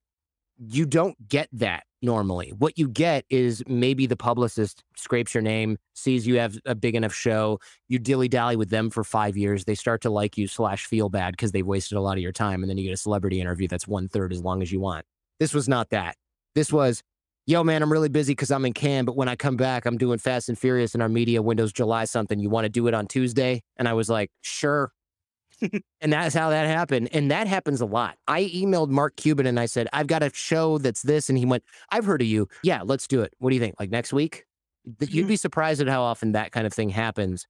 you 0.58 0.86
don't 0.86 1.16
get 1.28 1.48
that 1.52 1.84
normally. 2.02 2.52
What 2.56 2.78
you 2.78 2.88
get 2.88 3.24
is 3.30 3.62
maybe 3.66 4.06
the 4.06 4.16
publicist 4.16 4.82
scrapes 4.96 5.34
your 5.34 5.42
name, 5.42 5.78
sees 5.94 6.26
you 6.26 6.38
have 6.38 6.58
a 6.64 6.74
big 6.74 6.94
enough 6.94 7.14
show, 7.14 7.58
you 7.88 7.98
dilly 7.98 8.28
dally 8.28 8.56
with 8.56 8.70
them 8.70 8.90
for 8.90 9.04
five 9.04 9.36
years, 9.36 9.64
they 9.64 9.74
start 9.74 10.00
to 10.02 10.10
like 10.10 10.36
you 10.36 10.46
slash 10.46 10.86
feel 10.86 11.08
bad 11.08 11.32
because 11.32 11.52
they've 11.52 11.66
wasted 11.66 11.98
a 11.98 12.00
lot 12.00 12.16
of 12.16 12.22
your 12.22 12.32
time, 12.32 12.62
and 12.62 12.70
then 12.70 12.78
you 12.78 12.84
get 12.84 12.92
a 12.92 12.96
celebrity 12.96 13.40
interview 13.40 13.68
that's 13.68 13.88
one 13.88 14.08
third 14.08 14.32
as 14.32 14.42
long 14.42 14.62
as 14.62 14.72
you 14.72 14.80
want. 14.80 15.04
This 15.40 15.54
was 15.54 15.68
not 15.68 15.90
that. 15.90 16.16
This 16.54 16.72
was, 16.72 17.02
yo 17.46 17.62
man, 17.62 17.82
I'm 17.82 17.92
really 17.92 18.08
busy 18.08 18.32
because 18.32 18.50
I'm 18.50 18.64
in 18.64 18.72
Cannes, 18.72 19.04
but 19.04 19.16
when 19.16 19.28
I 19.28 19.36
come 19.36 19.56
back, 19.56 19.86
I'm 19.86 19.98
doing 19.98 20.18
Fast 20.18 20.48
and 20.48 20.58
Furious 20.58 20.94
in 20.94 21.00
our 21.00 21.08
media 21.08 21.42
windows 21.42 21.72
July 21.72 22.04
something. 22.04 22.38
You 22.38 22.50
want 22.50 22.64
to 22.64 22.68
do 22.68 22.86
it 22.88 22.94
on 22.94 23.06
Tuesday? 23.06 23.62
And 23.76 23.88
I 23.88 23.92
was 23.92 24.08
like, 24.08 24.30
sure 24.42 24.92
and 26.00 26.12
that's 26.12 26.34
how 26.34 26.50
that 26.50 26.66
happened. 26.66 27.08
And 27.12 27.30
that 27.30 27.46
happens 27.46 27.80
a 27.80 27.86
lot. 27.86 28.16
I 28.26 28.44
emailed 28.44 28.88
Mark 28.88 29.16
Cuban 29.16 29.46
and 29.46 29.58
I 29.58 29.66
said, 29.66 29.88
I've 29.92 30.06
got 30.06 30.22
a 30.22 30.30
show 30.32 30.78
that's 30.78 31.02
this. 31.02 31.28
And 31.28 31.38
he 31.38 31.46
went, 31.46 31.64
I've 31.90 32.04
heard 32.04 32.22
of 32.22 32.28
you. 32.28 32.48
Yeah, 32.62 32.82
let's 32.84 33.06
do 33.06 33.22
it. 33.22 33.32
What 33.38 33.50
do 33.50 33.56
you 33.56 33.60
think? 33.60 33.74
Like 33.78 33.90
next 33.90 34.12
week? 34.12 34.44
You'd 35.00 35.10
mm-hmm. 35.10 35.28
be 35.28 35.36
surprised 35.36 35.80
at 35.80 35.88
how 35.88 36.02
often 36.02 36.32
that 36.32 36.52
kind 36.52 36.66
of 36.66 36.72
thing 36.72 36.90
happens. 36.90 37.46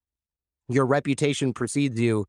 Your 0.68 0.86
reputation 0.86 1.52
precedes 1.52 1.98
you, 2.00 2.26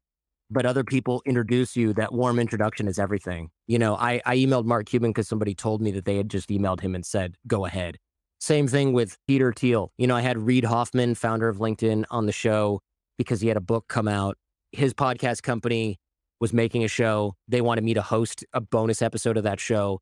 but 0.49 0.65
other 0.65 0.83
people 0.83 1.21
introduce 1.25 1.75
you. 1.75 1.93
That 1.93 2.13
warm 2.13 2.39
introduction 2.39 2.87
is 2.87 2.99
everything. 2.99 3.49
You 3.67 3.79
know, 3.79 3.95
I, 3.95 4.21
I 4.25 4.37
emailed 4.37 4.65
Mark 4.65 4.85
Cuban 4.85 5.11
because 5.11 5.27
somebody 5.27 5.55
told 5.55 5.81
me 5.81 5.91
that 5.91 6.05
they 6.05 6.17
had 6.17 6.29
just 6.29 6.49
emailed 6.49 6.81
him 6.81 6.95
and 6.95 7.05
said, 7.05 7.35
go 7.47 7.65
ahead. 7.65 7.97
Same 8.39 8.67
thing 8.67 8.93
with 8.93 9.17
Peter 9.27 9.51
Thiel. 9.51 9.91
You 9.97 10.07
know, 10.07 10.15
I 10.15 10.21
had 10.21 10.37
Reid 10.37 10.63
Hoffman, 10.63 11.15
founder 11.15 11.49
of 11.49 11.57
LinkedIn, 11.57 12.05
on 12.09 12.25
the 12.25 12.31
show 12.31 12.79
because 13.17 13.41
he 13.41 13.49
had 13.49 13.57
a 13.57 13.61
book 13.61 13.85
come 13.89 14.07
out 14.07 14.37
his 14.71 14.93
podcast 14.93 15.43
company 15.43 15.99
was 16.39 16.53
making 16.53 16.83
a 16.83 16.87
show. 16.87 17.35
They 17.47 17.61
wanted 17.61 17.83
me 17.83 17.93
to 17.93 18.01
host 18.01 18.45
a 18.53 18.61
bonus 18.61 19.01
episode 19.01 19.37
of 19.37 19.43
that 19.43 19.59
show. 19.59 19.99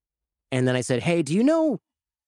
And 0.52 0.68
then 0.68 0.76
I 0.76 0.82
said, 0.82 1.04
Hey, 1.04 1.22
do 1.22 1.34
you 1.34 1.44
know 1.44 1.80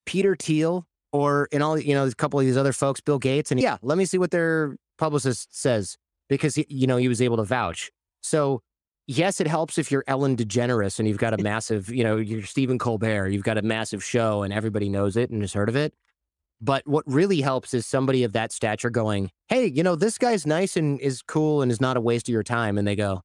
Peter 0.05 0.35
Thiel 0.35 0.85
or 1.11 1.47
and 1.51 1.63
all, 1.63 1.79
you 1.79 1.93
know, 1.93 2.05
a 2.05 2.11
couple 2.13 2.39
of 2.39 2.45
these 2.45 2.57
other 2.57 2.73
folks, 2.73 3.01
Bill 3.01 3.19
Gates? 3.19 3.51
And 3.51 3.59
yeah, 3.59 3.77
let 3.81 3.97
me 3.97 4.05
see 4.05 4.17
what 4.17 4.31
their 4.31 4.75
publicist 4.97 5.57
says 5.57 5.97
because, 6.27 6.55
he, 6.55 6.65
you 6.69 6.87
know, 6.87 6.97
he 6.97 7.07
was 7.07 7.21
able 7.21 7.37
to 7.37 7.43
vouch. 7.43 7.91
So, 8.21 8.61
yes, 9.07 9.39
it 9.39 9.47
helps 9.47 9.77
if 9.77 9.91
you're 9.91 10.03
Ellen 10.07 10.35
DeGeneres 10.35 10.99
and 10.99 11.07
you've 11.07 11.17
got 11.17 11.33
a 11.33 11.37
massive, 11.43 11.89
you 11.89 12.03
know, 12.03 12.17
you're 12.17 12.43
Stephen 12.43 12.77
Colbert, 12.77 13.29
you've 13.29 13.43
got 13.43 13.57
a 13.57 13.61
massive 13.61 14.03
show 14.03 14.43
and 14.43 14.53
everybody 14.53 14.89
knows 14.89 15.15
it 15.15 15.29
and 15.29 15.41
has 15.41 15.53
heard 15.53 15.69
of 15.69 15.75
it. 15.75 15.93
But 16.61 16.85
what 16.85 17.03
really 17.07 17.41
helps 17.41 17.73
is 17.73 17.85
somebody 17.85 18.23
of 18.23 18.33
that 18.33 18.51
stature 18.51 18.89
going, 18.89 19.31
Hey, 19.47 19.67
you 19.67 19.83
know, 19.83 19.95
this 19.95 20.17
guy's 20.17 20.45
nice 20.45 20.75
and 20.75 20.99
is 20.99 21.21
cool 21.21 21.61
and 21.61 21.71
is 21.71 21.79
not 21.79 21.97
a 21.97 22.01
waste 22.01 22.27
of 22.27 22.33
your 22.33 22.43
time. 22.43 22.77
And 22.77 22.87
they 22.87 22.95
go, 22.95 23.21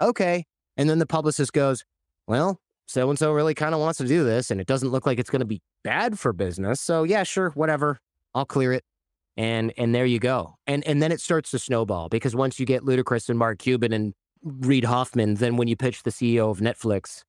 Okay. 0.00 0.44
And 0.76 0.90
then 0.90 0.98
the 0.98 1.06
publicist 1.06 1.52
goes, 1.52 1.84
Well, 2.26 2.60
so 2.86 3.08
and 3.08 3.18
so 3.18 3.32
really 3.32 3.54
kind 3.54 3.74
of 3.74 3.80
wants 3.80 3.98
to 3.98 4.06
do 4.06 4.24
this 4.24 4.50
and 4.50 4.60
it 4.60 4.66
doesn't 4.66 4.90
look 4.90 5.06
like 5.06 5.18
it's 5.18 5.30
going 5.30 5.40
to 5.40 5.46
be 5.46 5.62
bad 5.82 6.18
for 6.18 6.32
business. 6.32 6.80
So 6.80 7.04
yeah, 7.04 7.22
sure, 7.22 7.50
whatever. 7.50 7.98
I'll 8.34 8.44
clear 8.44 8.72
it. 8.72 8.84
And 9.36 9.72
and 9.76 9.94
there 9.94 10.06
you 10.06 10.18
go. 10.18 10.56
And 10.66 10.86
and 10.86 11.02
then 11.02 11.10
it 11.10 11.20
starts 11.20 11.50
to 11.52 11.58
snowball 11.58 12.08
because 12.08 12.36
once 12.36 12.60
you 12.60 12.66
get 12.66 12.82
Ludacris 12.82 13.28
and 13.28 13.38
Mark 13.38 13.58
Cuban 13.58 13.92
and 13.92 14.14
Reid 14.42 14.84
Hoffman, 14.84 15.36
then 15.36 15.56
when 15.56 15.68
you 15.68 15.76
pitch 15.76 16.02
the 16.02 16.10
CEO 16.10 16.50
of 16.50 16.58
Netflix 16.58 17.22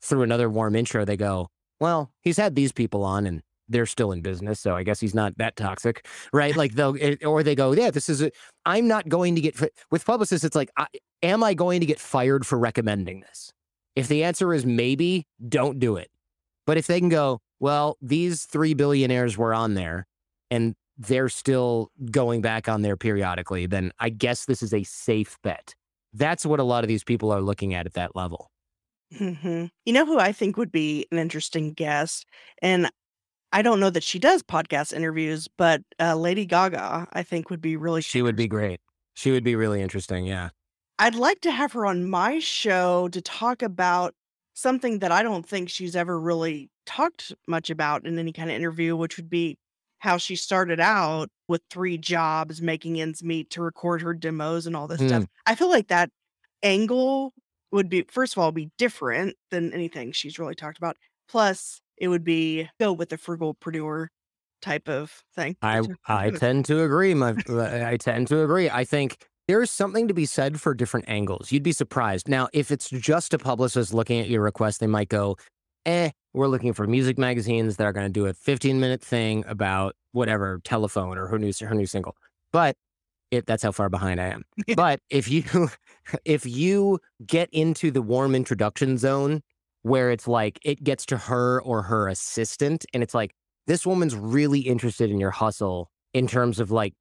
through 0.00 0.22
another 0.22 0.48
warm 0.48 0.74
intro, 0.74 1.04
they 1.04 1.16
go, 1.16 1.48
Well, 1.78 2.10
he's 2.20 2.38
had 2.38 2.54
these 2.54 2.72
people 2.72 3.04
on 3.04 3.26
and 3.26 3.42
they're 3.72 3.86
still 3.86 4.12
in 4.12 4.22
business, 4.22 4.60
so 4.60 4.76
I 4.76 4.82
guess 4.82 5.00
he's 5.00 5.14
not 5.14 5.36
that 5.38 5.56
toxic, 5.56 6.06
right? 6.32 6.56
Like 6.56 6.74
they'll 6.74 6.96
eh, 7.00 7.16
or 7.24 7.42
they 7.42 7.54
go, 7.54 7.72
yeah, 7.72 7.90
this 7.90 8.08
is. 8.08 8.28
I'm 8.64 8.86
not 8.86 9.08
going 9.08 9.34
to 9.34 9.40
get 9.40 9.60
with 9.90 10.04
publicists. 10.04 10.44
It's 10.44 10.56
like, 10.56 10.70
I, 10.76 10.86
am 11.22 11.42
I 11.42 11.54
going 11.54 11.80
to 11.80 11.86
get 11.86 11.98
fired 11.98 12.46
for 12.46 12.58
recommending 12.58 13.20
this? 13.20 13.52
If 13.96 14.08
the 14.08 14.24
answer 14.24 14.54
is 14.54 14.64
maybe, 14.64 15.26
don't 15.48 15.78
do 15.78 15.96
it. 15.96 16.10
But 16.66 16.76
if 16.78 16.86
they 16.86 17.00
can 17.00 17.08
go, 17.08 17.40
well, 17.60 17.96
these 18.00 18.44
three 18.44 18.74
billionaires 18.74 19.36
were 19.36 19.54
on 19.54 19.74
there, 19.74 20.06
and 20.50 20.74
they're 20.96 21.28
still 21.28 21.90
going 22.10 22.40
back 22.42 22.68
on 22.68 22.82
there 22.82 22.96
periodically, 22.96 23.66
then 23.66 23.92
I 23.98 24.10
guess 24.10 24.44
this 24.44 24.62
is 24.62 24.72
a 24.72 24.84
safe 24.84 25.36
bet. 25.42 25.74
That's 26.12 26.46
what 26.46 26.60
a 26.60 26.64
lot 26.64 26.84
of 26.84 26.88
these 26.88 27.04
people 27.04 27.32
are 27.32 27.40
looking 27.40 27.74
at 27.74 27.86
at 27.86 27.94
that 27.94 28.14
level. 28.14 28.50
hmm 29.16 29.66
You 29.84 29.92
know 29.92 30.06
who 30.06 30.18
I 30.18 30.32
think 30.32 30.56
would 30.56 30.72
be 30.72 31.06
an 31.10 31.18
interesting 31.18 31.72
guest, 31.72 32.26
and 32.60 32.90
I 33.52 33.62
don't 33.62 33.80
know 33.80 33.90
that 33.90 34.02
she 34.02 34.18
does 34.18 34.42
podcast 34.42 34.92
interviews, 34.92 35.48
but 35.58 35.82
uh, 36.00 36.16
Lady 36.16 36.46
Gaga, 36.46 37.08
I 37.12 37.22
think, 37.22 37.50
would 37.50 37.60
be 37.60 37.76
really. 37.76 38.00
She 38.00 38.22
would 38.22 38.36
be 38.36 38.48
great. 38.48 38.80
She 39.14 39.30
would 39.30 39.44
be 39.44 39.56
really 39.56 39.82
interesting. 39.82 40.24
Yeah. 40.24 40.50
I'd 40.98 41.14
like 41.14 41.40
to 41.40 41.50
have 41.50 41.72
her 41.72 41.84
on 41.84 42.08
my 42.08 42.38
show 42.38 43.08
to 43.08 43.20
talk 43.20 43.62
about 43.62 44.14
something 44.54 45.00
that 45.00 45.12
I 45.12 45.22
don't 45.22 45.46
think 45.46 45.68
she's 45.68 45.96
ever 45.96 46.18
really 46.18 46.70
talked 46.86 47.32
much 47.46 47.70
about 47.70 48.06
in 48.06 48.18
any 48.18 48.32
kind 48.32 48.50
of 48.50 48.56
interview, 48.56 48.96
which 48.96 49.16
would 49.16 49.28
be 49.28 49.58
how 49.98 50.16
she 50.16 50.34
started 50.34 50.80
out 50.80 51.28
with 51.46 51.60
three 51.70 51.98
jobs, 51.98 52.62
making 52.62 53.00
ends 53.00 53.22
meet 53.22 53.50
to 53.50 53.62
record 53.62 54.00
her 54.02 54.14
demos 54.14 54.66
and 54.66 54.74
all 54.74 54.88
this 54.88 54.98
stuff. 54.98 55.24
Mm. 55.24 55.28
I 55.46 55.54
feel 55.54 55.68
like 55.68 55.88
that 55.88 56.10
angle 56.62 57.34
would 57.70 57.88
be, 57.88 58.02
first 58.08 58.34
of 58.34 58.38
all, 58.38 58.50
be 58.50 58.70
different 58.78 59.36
than 59.50 59.72
anything 59.72 60.12
she's 60.12 60.38
really 60.38 60.54
talked 60.54 60.78
about. 60.78 60.96
Plus, 61.28 61.81
it 61.96 62.08
would 62.08 62.24
be 62.24 62.68
go 62.80 62.92
with 62.92 63.10
the 63.10 63.18
frugalpreneur 63.18 64.08
type 64.60 64.88
of 64.88 65.22
thing. 65.34 65.56
I 65.62 65.82
I 66.06 66.30
tend 66.30 66.64
to 66.66 66.82
agree. 66.82 67.14
My 67.14 67.34
I 67.48 67.96
tend 67.96 68.28
to 68.28 68.42
agree. 68.42 68.70
I 68.70 68.84
think 68.84 69.26
there's 69.48 69.70
something 69.70 70.08
to 70.08 70.14
be 70.14 70.24
said 70.24 70.60
for 70.60 70.72
different 70.72 71.08
angles. 71.08 71.52
You'd 71.52 71.62
be 71.62 71.72
surprised. 71.72 72.28
Now, 72.28 72.48
if 72.52 72.70
it's 72.70 72.88
just 72.88 73.34
a 73.34 73.38
publicist 73.38 73.92
looking 73.92 74.20
at 74.20 74.28
your 74.28 74.42
request, 74.42 74.80
they 74.80 74.86
might 74.86 75.08
go, 75.08 75.36
"Eh, 75.84 76.10
we're 76.32 76.46
looking 76.46 76.72
for 76.72 76.86
music 76.86 77.18
magazines 77.18 77.76
that 77.76 77.84
are 77.84 77.92
going 77.92 78.06
to 78.06 78.12
do 78.12 78.26
a 78.26 78.34
15 78.34 78.80
minute 78.80 79.02
thing 79.02 79.44
about 79.46 79.94
whatever 80.12 80.60
telephone 80.64 81.18
or 81.18 81.26
her 81.26 81.38
new 81.38 81.52
her 81.60 81.74
new 81.74 81.86
single." 81.86 82.16
But 82.52 82.76
it, 83.32 83.46
that's 83.46 83.62
how 83.62 83.72
far 83.72 83.88
behind 83.88 84.20
I 84.20 84.28
am. 84.28 84.44
but 84.76 85.00
if 85.10 85.28
you 85.28 85.44
if 86.24 86.46
you 86.46 87.00
get 87.26 87.48
into 87.52 87.90
the 87.90 88.02
warm 88.02 88.34
introduction 88.34 88.96
zone 88.96 89.42
where 89.82 90.10
it's 90.10 90.28
like 90.28 90.58
it 90.64 90.82
gets 90.82 91.04
to 91.06 91.16
her 91.16 91.60
or 91.62 91.82
her 91.82 92.08
assistant 92.08 92.84
and 92.94 93.02
it's 93.02 93.14
like 93.14 93.34
this 93.66 93.86
woman's 93.86 94.14
really 94.14 94.60
interested 94.60 95.10
in 95.10 95.18
your 95.18 95.30
hustle 95.30 95.90
in 96.14 96.26
terms 96.26 96.60
of 96.60 96.70
like 96.70 96.94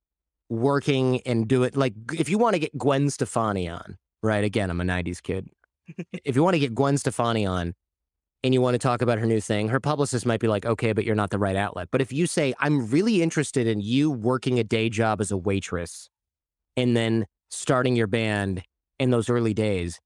working 0.49 1.21
and 1.21 1.47
do 1.47 1.63
it 1.63 1.75
like 1.75 1.93
if 2.13 2.29
you 2.29 2.37
want 2.37 2.53
to 2.53 2.59
get 2.59 2.77
Gwen 2.77 3.09
Stefani 3.09 3.69
on, 3.69 3.97
right? 4.21 4.43
Again, 4.43 4.69
I'm 4.69 4.81
a 4.81 4.83
90s 4.83 5.21
kid. 5.21 5.47
if 6.25 6.35
you 6.35 6.43
want 6.43 6.55
to 6.55 6.59
get 6.59 6.75
Gwen 6.75 6.97
Stefani 6.97 7.45
on 7.45 7.73
and 8.43 8.53
you 8.53 8.61
want 8.61 8.73
to 8.75 8.79
talk 8.79 9.01
about 9.01 9.19
her 9.19 9.25
new 9.25 9.39
thing, 9.39 9.69
her 9.69 9.79
publicist 9.79 10.25
might 10.25 10.39
be 10.39 10.47
like, 10.47 10.65
okay, 10.65 10.93
but 10.93 11.05
you're 11.05 11.15
not 11.15 11.29
the 11.29 11.37
right 11.37 11.55
outlet. 11.55 11.89
But 11.91 12.01
if 12.01 12.11
you 12.11 12.27
say, 12.27 12.53
I'm 12.59 12.87
really 12.89 13.21
interested 13.21 13.67
in 13.67 13.81
you 13.81 14.11
working 14.11 14.59
a 14.59 14.63
day 14.63 14.89
job 14.89 15.21
as 15.21 15.31
a 15.31 15.37
waitress 15.37 16.09
and 16.75 16.95
then 16.95 17.25
starting 17.49 17.95
your 17.95 18.07
band 18.07 18.63
in 18.99 19.11
those 19.11 19.29
early 19.29 19.53
days, 19.53 19.99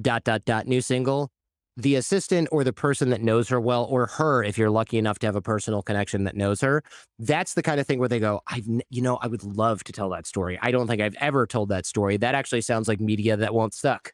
dot, 0.00 0.24
dot, 0.24 0.44
dot, 0.44 0.66
new 0.66 0.80
single, 0.80 1.30
the 1.78 1.94
assistant 1.94 2.48
or 2.50 2.64
the 2.64 2.72
person 2.72 3.10
that 3.10 3.22
knows 3.22 3.48
her 3.48 3.60
well, 3.60 3.84
or 3.84 4.06
her, 4.06 4.42
if 4.42 4.58
you're 4.58 4.68
lucky 4.68 4.98
enough 4.98 5.20
to 5.20 5.26
have 5.26 5.36
a 5.36 5.40
personal 5.40 5.80
connection 5.80 6.24
that 6.24 6.36
knows 6.36 6.60
her, 6.60 6.82
that's 7.20 7.54
the 7.54 7.62
kind 7.62 7.78
of 7.78 7.86
thing 7.86 8.00
where 8.00 8.08
they 8.08 8.18
go, 8.18 8.40
I've, 8.48 8.66
you 8.90 9.00
know, 9.00 9.16
I 9.22 9.28
would 9.28 9.44
love 9.44 9.84
to 9.84 9.92
tell 9.92 10.10
that 10.10 10.26
story. 10.26 10.58
I 10.60 10.72
don't 10.72 10.88
think 10.88 11.00
I've 11.00 11.14
ever 11.20 11.46
told 11.46 11.68
that 11.68 11.86
story. 11.86 12.16
That 12.16 12.34
actually 12.34 12.62
sounds 12.62 12.88
like 12.88 13.00
media 13.00 13.36
that 13.36 13.54
won't 13.54 13.74
suck. 13.74 14.12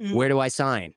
Mm-hmm. 0.00 0.14
Where 0.14 0.28
do 0.28 0.38
I 0.38 0.48
sign? 0.48 0.92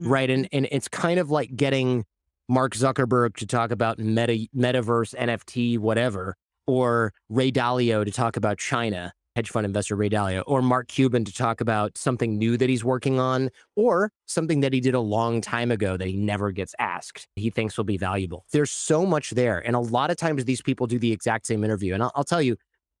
Mm-hmm. 0.00 0.08
Right. 0.08 0.30
And, 0.30 0.48
and 0.50 0.66
it's 0.72 0.88
kind 0.88 1.20
of 1.20 1.30
like 1.30 1.54
getting 1.54 2.06
Mark 2.48 2.74
Zuckerberg 2.74 3.36
to 3.36 3.46
talk 3.46 3.70
about 3.70 3.98
meta, 3.98 4.46
metaverse, 4.56 5.14
NFT, 5.14 5.78
whatever, 5.78 6.36
or 6.66 7.12
Ray 7.28 7.52
Dalio 7.52 8.02
to 8.02 8.10
talk 8.10 8.38
about 8.38 8.56
China 8.56 9.12
hedge 9.36 9.50
fund 9.50 9.66
investor 9.66 9.96
Ray 9.96 10.08
Dalio, 10.08 10.44
or 10.46 10.62
Mark 10.62 10.88
Cuban 10.88 11.24
to 11.24 11.32
talk 11.32 11.60
about 11.60 11.98
something 11.98 12.38
new 12.38 12.56
that 12.56 12.68
he's 12.68 12.84
working 12.84 13.18
on, 13.18 13.50
or 13.76 14.12
something 14.26 14.60
that 14.60 14.72
he 14.72 14.80
did 14.80 14.94
a 14.94 15.00
long 15.00 15.40
time 15.40 15.70
ago 15.70 15.96
that 15.96 16.06
he 16.06 16.16
never 16.16 16.52
gets 16.52 16.74
asked, 16.78 17.26
he 17.34 17.50
thinks 17.50 17.76
will 17.76 17.84
be 17.84 17.96
valuable. 17.96 18.44
There's 18.52 18.70
so 18.70 19.04
much 19.04 19.30
there. 19.30 19.58
And 19.58 19.74
a 19.74 19.80
lot 19.80 20.10
of 20.10 20.16
times 20.16 20.44
these 20.44 20.62
people 20.62 20.86
do 20.86 20.98
the 20.98 21.12
exact 21.12 21.46
same 21.46 21.64
interview. 21.64 21.94
And 21.94 22.02
I'll, 22.02 22.12
I'll 22.14 22.24
tell 22.24 22.42
you, 22.42 22.56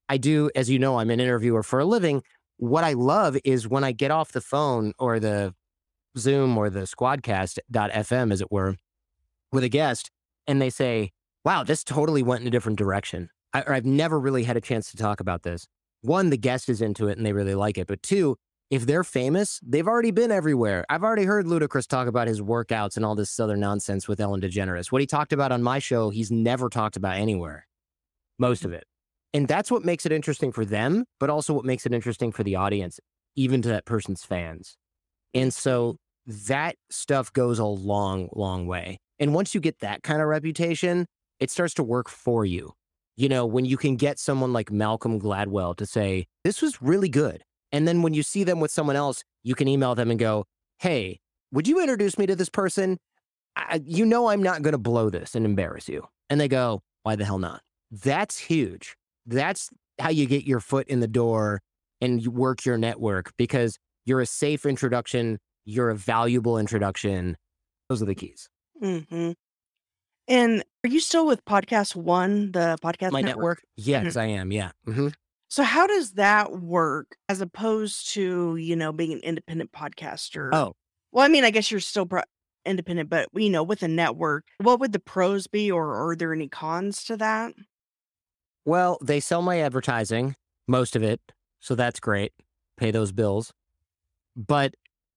I 0.08 0.16
do, 0.16 0.50
as 0.54 0.68
you 0.68 0.78
know, 0.78 0.98
I'm 0.98 1.10
an 1.10 1.20
interviewer 1.20 1.62
for 1.62 1.78
a 1.78 1.84
living. 1.84 2.22
What 2.56 2.84
I 2.84 2.92
love 2.92 3.36
is 3.44 3.68
when 3.68 3.84
I 3.84 3.92
get 3.92 4.10
off 4.10 4.32
the 4.32 4.40
phone 4.40 4.92
or 4.98 5.18
the 5.18 5.54
Zoom 6.16 6.58
or 6.58 6.70
the 6.70 6.80
squadcast.fm, 6.80 8.32
as 8.32 8.40
it 8.40 8.52
were, 8.52 8.76
with 9.52 9.64
a 9.64 9.68
guest, 9.68 10.10
and 10.46 10.60
they 10.60 10.70
say, 10.70 11.10
wow, 11.44 11.62
this 11.62 11.84
totally 11.84 12.22
went 12.22 12.42
in 12.42 12.48
a 12.48 12.50
different 12.50 12.78
direction. 12.78 13.28
I, 13.52 13.62
or 13.62 13.72
I've 13.72 13.86
never 13.86 14.18
really 14.18 14.44
had 14.44 14.56
a 14.56 14.60
chance 14.60 14.90
to 14.90 14.96
talk 14.96 15.20
about 15.20 15.42
this 15.42 15.66
one, 16.04 16.30
the 16.30 16.36
guest 16.36 16.68
is 16.68 16.80
into 16.80 17.08
it 17.08 17.16
and 17.16 17.26
they 17.26 17.32
really 17.32 17.54
like 17.54 17.78
it. 17.78 17.86
But 17.86 18.02
two, 18.02 18.36
if 18.70 18.86
they're 18.86 19.04
famous, 19.04 19.60
they've 19.62 19.86
already 19.86 20.10
been 20.10 20.30
everywhere. 20.30 20.84
I've 20.88 21.04
already 21.04 21.24
heard 21.24 21.46
Ludacris 21.46 21.86
talk 21.86 22.08
about 22.08 22.28
his 22.28 22.40
workouts 22.40 22.96
and 22.96 23.04
all 23.04 23.14
this 23.14 23.38
other 23.38 23.56
nonsense 23.56 24.08
with 24.08 24.20
Ellen 24.20 24.40
DeGeneres. 24.40 24.90
What 24.90 25.00
he 25.00 25.06
talked 25.06 25.32
about 25.32 25.52
on 25.52 25.62
my 25.62 25.78
show, 25.78 26.10
he's 26.10 26.30
never 26.30 26.68
talked 26.68 26.96
about 26.96 27.16
anywhere, 27.16 27.66
most 28.38 28.62
mm. 28.62 28.66
of 28.66 28.72
it. 28.72 28.84
And 29.32 29.48
that's 29.48 29.70
what 29.70 29.84
makes 29.84 30.06
it 30.06 30.12
interesting 30.12 30.52
for 30.52 30.64
them, 30.64 31.04
but 31.18 31.28
also 31.28 31.52
what 31.52 31.64
makes 31.64 31.86
it 31.86 31.92
interesting 31.92 32.32
for 32.32 32.44
the 32.44 32.56
audience, 32.56 33.00
even 33.36 33.62
to 33.62 33.68
that 33.68 33.84
person's 33.84 34.24
fans. 34.24 34.76
And 35.34 35.52
so 35.52 35.96
that 36.26 36.76
stuff 36.90 37.32
goes 37.32 37.58
a 37.58 37.64
long, 37.64 38.28
long 38.32 38.66
way. 38.66 38.98
And 39.18 39.34
once 39.34 39.54
you 39.54 39.60
get 39.60 39.80
that 39.80 40.02
kind 40.02 40.22
of 40.22 40.28
reputation, 40.28 41.06
it 41.40 41.50
starts 41.50 41.74
to 41.74 41.82
work 41.82 42.08
for 42.08 42.44
you 42.44 42.72
you 43.16 43.28
know, 43.28 43.46
when 43.46 43.64
you 43.64 43.76
can 43.76 43.96
get 43.96 44.18
someone 44.18 44.52
like 44.52 44.70
Malcolm 44.70 45.20
Gladwell 45.20 45.76
to 45.76 45.86
say, 45.86 46.26
this 46.42 46.60
was 46.60 46.82
really 46.82 47.08
good. 47.08 47.42
And 47.72 47.86
then 47.86 48.02
when 48.02 48.14
you 48.14 48.22
see 48.22 48.44
them 48.44 48.60
with 48.60 48.70
someone 48.70 48.96
else, 48.96 49.22
you 49.42 49.54
can 49.54 49.68
email 49.68 49.94
them 49.94 50.10
and 50.10 50.18
go, 50.18 50.44
hey, 50.78 51.20
would 51.52 51.68
you 51.68 51.80
introduce 51.80 52.18
me 52.18 52.26
to 52.26 52.36
this 52.36 52.48
person? 52.48 52.98
I, 53.56 53.80
you 53.84 54.04
know, 54.04 54.28
I'm 54.28 54.42
not 54.42 54.62
going 54.62 54.72
to 54.72 54.78
blow 54.78 55.10
this 55.10 55.34
and 55.34 55.44
embarrass 55.44 55.88
you. 55.88 56.06
And 56.28 56.40
they 56.40 56.48
go, 56.48 56.82
why 57.02 57.16
the 57.16 57.24
hell 57.24 57.38
not? 57.38 57.62
That's 57.90 58.38
huge. 58.38 58.96
That's 59.26 59.70
how 60.00 60.10
you 60.10 60.26
get 60.26 60.44
your 60.44 60.60
foot 60.60 60.88
in 60.88 61.00
the 61.00 61.08
door 61.08 61.60
and 62.00 62.22
you 62.22 62.30
work 62.30 62.64
your 62.64 62.76
network 62.76 63.32
because 63.36 63.78
you're 64.04 64.20
a 64.20 64.26
safe 64.26 64.66
introduction. 64.66 65.38
You're 65.64 65.90
a 65.90 65.96
valuable 65.96 66.58
introduction. 66.58 67.36
Those 67.88 68.02
are 68.02 68.06
the 68.06 68.14
keys. 68.14 68.48
Mm-hmm. 68.82 69.32
And 70.28 70.64
are 70.84 70.88
you 70.88 71.00
still 71.00 71.26
with 71.26 71.44
Podcast 71.44 71.94
One, 71.96 72.52
the 72.52 72.78
podcast 72.82 73.12
My 73.12 73.20
network? 73.20 73.58
network? 73.58 73.62
Yes, 73.76 74.14
Mhm. 74.14 74.20
I 74.20 74.24
am. 74.26 74.52
Yeah. 74.52 74.70
hmm 74.84 75.08
So 75.48 75.62
how 75.62 75.86
does 75.86 76.12
that 76.12 76.60
work 76.60 77.16
as 77.28 77.40
opposed 77.40 78.08
to, 78.14 78.56
you 78.56 78.74
know, 78.74 78.92
being 78.92 79.12
an 79.12 79.20
independent 79.20 79.72
podcaster? 79.72 80.50
Oh, 80.52 80.74
Well, 81.12 81.24
I 81.24 81.28
mean, 81.28 81.44
I 81.44 81.50
guess 81.50 81.70
you're 81.70 81.78
still 81.80 82.06
pro- 82.06 82.22
independent, 82.66 83.08
but 83.10 83.28
you 83.34 83.50
know, 83.50 83.62
with 83.62 83.82
a 83.82 83.88
network, 83.88 84.46
what 84.58 84.80
would 84.80 84.92
the 84.92 84.98
pros 84.98 85.46
be, 85.46 85.70
or 85.70 85.94
are 86.10 86.16
there 86.16 86.32
any 86.32 86.48
cons 86.48 87.04
to 87.04 87.16
that? 87.18 87.52
well, 88.66 88.96
they 89.02 89.20
sell 89.20 89.42
my 89.42 89.60
advertising, 89.60 90.34
most 90.66 90.96
of 90.96 91.02
it. 91.02 91.20
So 91.60 91.74
that's 91.74 92.00
great. 92.00 92.32
Pay 92.78 92.90
those 92.90 93.12
bills. 93.12 93.52
But 94.36 94.74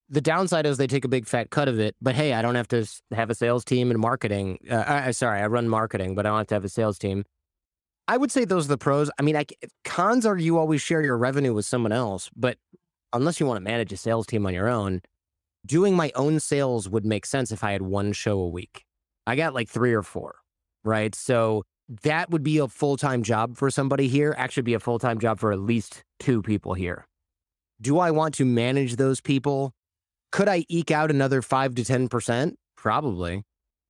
the 0.10 0.22
downside 0.22 0.66
is 0.66 0.78
they 0.78 0.88
take 0.88 1.06
a 1.06 1.10
big 1.10 1.28
fat 1.28 1.50
cut 1.50 1.68
of 1.68 1.80
it. 1.80 1.96
But 2.02 2.16
hey, 2.16 2.34
I 2.34 2.42
don't 2.42 2.56
have 2.56 2.68
to 2.70 2.86
have 3.12 3.30
a 3.30 3.36
sales 3.36 3.66
team 3.66 3.92
and 3.92 4.00
marketing. 4.00 4.60
Uh, 4.70 4.84
I, 4.88 5.12
sorry, 5.12 5.42
I 5.42 5.48
run 5.48 5.68
marketing, 5.68 6.16
but 6.16 6.26
I 6.26 6.30
don't 6.30 6.38
have 6.38 6.48
to 6.48 6.56
have 6.56 6.66
a 6.66 6.70
sales 6.70 6.98
team. 6.98 7.26
I 8.08 8.16
would 8.16 8.32
say 8.32 8.46
those 8.46 8.66
are 8.66 8.70
the 8.70 8.78
pros. 8.78 9.12
I 9.20 9.22
mean, 9.22 9.36
I, 9.36 9.46
cons 9.84 10.26
are 10.26 10.38
you 10.38 10.58
always 10.58 10.82
share 10.82 11.04
your 11.04 11.18
revenue 11.18 11.54
with 11.54 11.66
someone 11.66 11.92
else, 11.92 12.30
but 12.36 12.58
unless 13.12 13.40
you 13.40 13.46
want 13.46 13.58
to 13.58 13.64
manage 13.64 13.92
a 13.92 13.98
sales 13.98 14.26
team 14.26 14.46
on 14.46 14.54
your 14.54 14.70
own, 14.70 15.02
doing 15.66 15.94
my 15.94 16.12
own 16.16 16.40
sales 16.40 16.88
would 16.88 17.06
make 17.06 17.26
sense 17.26 17.52
if 17.52 17.64
I 17.64 17.74
had 17.74 17.82
one 17.82 18.14
show 18.14 18.40
a 18.40 18.48
week. 18.48 18.86
I 19.26 19.36
got 19.36 19.54
like 19.54 19.68
three 19.68 19.94
or 19.94 20.04
four, 20.04 20.36
right? 20.86 21.14
So 21.14 21.64
that 22.04 22.30
would 22.30 22.44
be 22.44 22.60
a 22.60 22.70
full 22.70 22.96
time 22.96 23.24
job 23.24 23.58
for 23.58 23.70
somebody 23.70 24.08
here. 24.08 24.34
Actually, 24.38 24.64
be 24.64 24.74
a 24.74 24.80
full 24.80 25.00
time 25.00 25.20
job 25.20 25.40
for 25.40 25.52
at 25.52 25.60
least 25.60 26.04
two 26.20 26.42
people 26.42 26.74
here. 26.76 27.06
Do 27.82 28.00
I 28.00 28.12
want 28.12 28.36
to 28.36 28.46
manage 28.46 28.96
those 28.96 29.20
people? 29.20 29.74
Could 30.32 30.48
I 30.50 30.66
eke 30.70 30.92
out 30.92 31.10
another 31.10 31.42
five 31.42 31.76
to 31.76 31.84
10%? 31.84 32.54
Probably. 32.76 33.44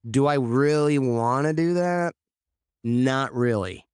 Do 0.10 0.28
I 0.28 0.36
really 0.36 1.00
want 1.00 1.48
to 1.48 1.54
do 1.54 1.74
that? 1.76 2.14
Not 2.84 3.34
really. 3.34 3.86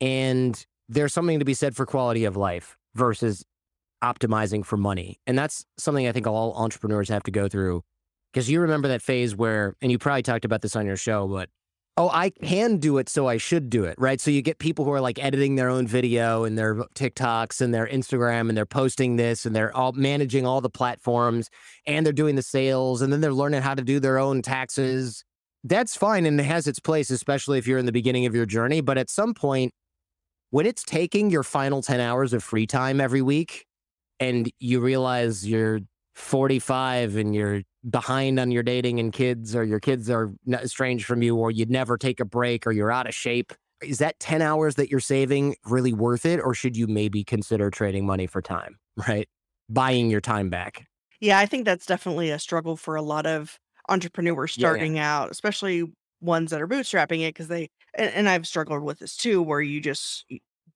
And 0.00 0.64
there's 0.88 1.12
something 1.12 1.38
to 1.38 1.44
be 1.44 1.54
said 1.54 1.76
for 1.76 1.86
quality 1.86 2.24
of 2.24 2.36
life 2.36 2.76
versus 2.94 3.44
optimizing 4.02 4.64
for 4.64 4.76
money. 4.76 5.18
And 5.26 5.36
that's 5.38 5.64
something 5.78 6.06
I 6.06 6.12
think 6.12 6.26
all 6.26 6.54
entrepreneurs 6.54 7.08
have 7.08 7.22
to 7.24 7.30
go 7.30 7.48
through. 7.48 7.82
Because 8.32 8.50
you 8.50 8.60
remember 8.60 8.88
that 8.88 9.02
phase 9.02 9.34
where, 9.36 9.74
and 9.80 9.92
you 9.92 9.98
probably 9.98 10.22
talked 10.22 10.44
about 10.44 10.60
this 10.60 10.76
on 10.76 10.86
your 10.86 10.96
show, 10.96 11.28
but 11.28 11.48
oh, 11.96 12.10
I 12.12 12.30
can 12.30 12.78
do 12.78 12.98
it, 12.98 13.08
so 13.08 13.28
I 13.28 13.36
should 13.36 13.70
do 13.70 13.84
it, 13.84 13.94
right? 13.98 14.20
So 14.20 14.30
you 14.30 14.42
get 14.42 14.58
people 14.58 14.84
who 14.84 14.92
are 14.92 15.00
like 15.00 15.22
editing 15.22 15.54
their 15.54 15.68
own 15.68 15.86
video 15.86 16.44
and 16.44 16.58
their 16.58 16.74
TikToks 16.74 17.60
and 17.60 17.72
their 17.72 17.86
Instagram 17.86 18.48
and 18.48 18.56
they're 18.56 18.66
posting 18.66 19.16
this 19.16 19.46
and 19.46 19.54
they're 19.54 19.74
all 19.76 19.92
managing 19.92 20.44
all 20.46 20.60
the 20.60 20.70
platforms 20.70 21.48
and 21.86 22.04
they're 22.04 22.12
doing 22.12 22.34
the 22.34 22.42
sales 22.42 23.00
and 23.00 23.12
then 23.12 23.20
they're 23.20 23.32
learning 23.32 23.62
how 23.62 23.74
to 23.74 23.82
do 23.82 24.00
their 24.00 24.18
own 24.18 24.42
taxes. 24.42 25.24
That's 25.62 25.96
fine 25.96 26.26
and 26.26 26.38
it 26.40 26.44
has 26.44 26.66
its 26.66 26.80
place, 26.80 27.10
especially 27.10 27.58
if 27.58 27.66
you're 27.66 27.78
in 27.78 27.86
the 27.86 27.92
beginning 27.92 28.26
of 28.26 28.34
your 28.34 28.46
journey. 28.46 28.80
But 28.80 28.98
at 28.98 29.08
some 29.08 29.32
point, 29.32 29.72
when 30.50 30.66
it's 30.66 30.82
taking 30.82 31.30
your 31.30 31.42
final 31.42 31.80
10 31.80 32.00
hours 32.00 32.32
of 32.32 32.42
free 32.42 32.66
time 32.66 33.00
every 33.00 33.22
week 33.22 33.66
and 34.18 34.50
you 34.58 34.80
realize 34.80 35.48
you're 35.48 35.80
45 36.14 37.16
and 37.16 37.34
you're 37.34 37.62
behind 37.90 38.38
on 38.40 38.50
your 38.50 38.62
dating 38.62 38.98
and 39.00 39.12
kids, 39.12 39.54
or 39.54 39.64
your 39.64 39.80
kids 39.80 40.08
are 40.10 40.32
estranged 40.48 41.06
from 41.06 41.22
you, 41.22 41.36
or 41.36 41.50
you'd 41.50 41.70
never 41.70 41.98
take 41.98 42.20
a 42.20 42.24
break, 42.24 42.66
or 42.66 42.72
you're 42.72 42.92
out 42.92 43.06
of 43.06 43.14
shape. 43.14 43.52
Is 43.82 43.98
that 43.98 44.18
10 44.20 44.40
hours 44.42 44.76
that 44.76 44.90
you're 44.90 45.00
saving 45.00 45.56
really 45.64 45.92
worth 45.92 46.24
it? 46.24 46.40
Or 46.40 46.54
should 46.54 46.76
you 46.76 46.86
maybe 46.86 47.24
consider 47.24 47.70
trading 47.70 48.06
money 48.06 48.26
for 48.26 48.40
time, 48.40 48.78
right? 49.08 49.28
Buying 49.68 50.10
your 50.10 50.20
time 50.20 50.50
back. 50.50 50.86
Yeah, 51.20 51.38
I 51.38 51.46
think 51.46 51.64
that's 51.64 51.86
definitely 51.86 52.30
a 52.30 52.38
struggle 52.38 52.76
for 52.76 52.96
a 52.96 53.02
lot 53.02 53.26
of 53.26 53.58
entrepreneurs 53.88 54.56
Yeah, 54.56 54.74
yeah. 54.74 54.86
starting 54.86 54.98
out, 54.98 55.30
especially 55.30 55.84
ones 56.20 56.50
that 56.50 56.60
are 56.60 56.68
bootstrapping 56.68 57.20
it 57.20 57.30
because 57.34 57.48
they, 57.48 57.68
and, 57.94 58.12
and 58.14 58.28
I've 58.28 58.46
struggled 58.46 58.82
with 58.82 58.98
this 58.98 59.16
too, 59.16 59.42
where 59.42 59.60
you 59.60 59.80
just, 59.80 60.24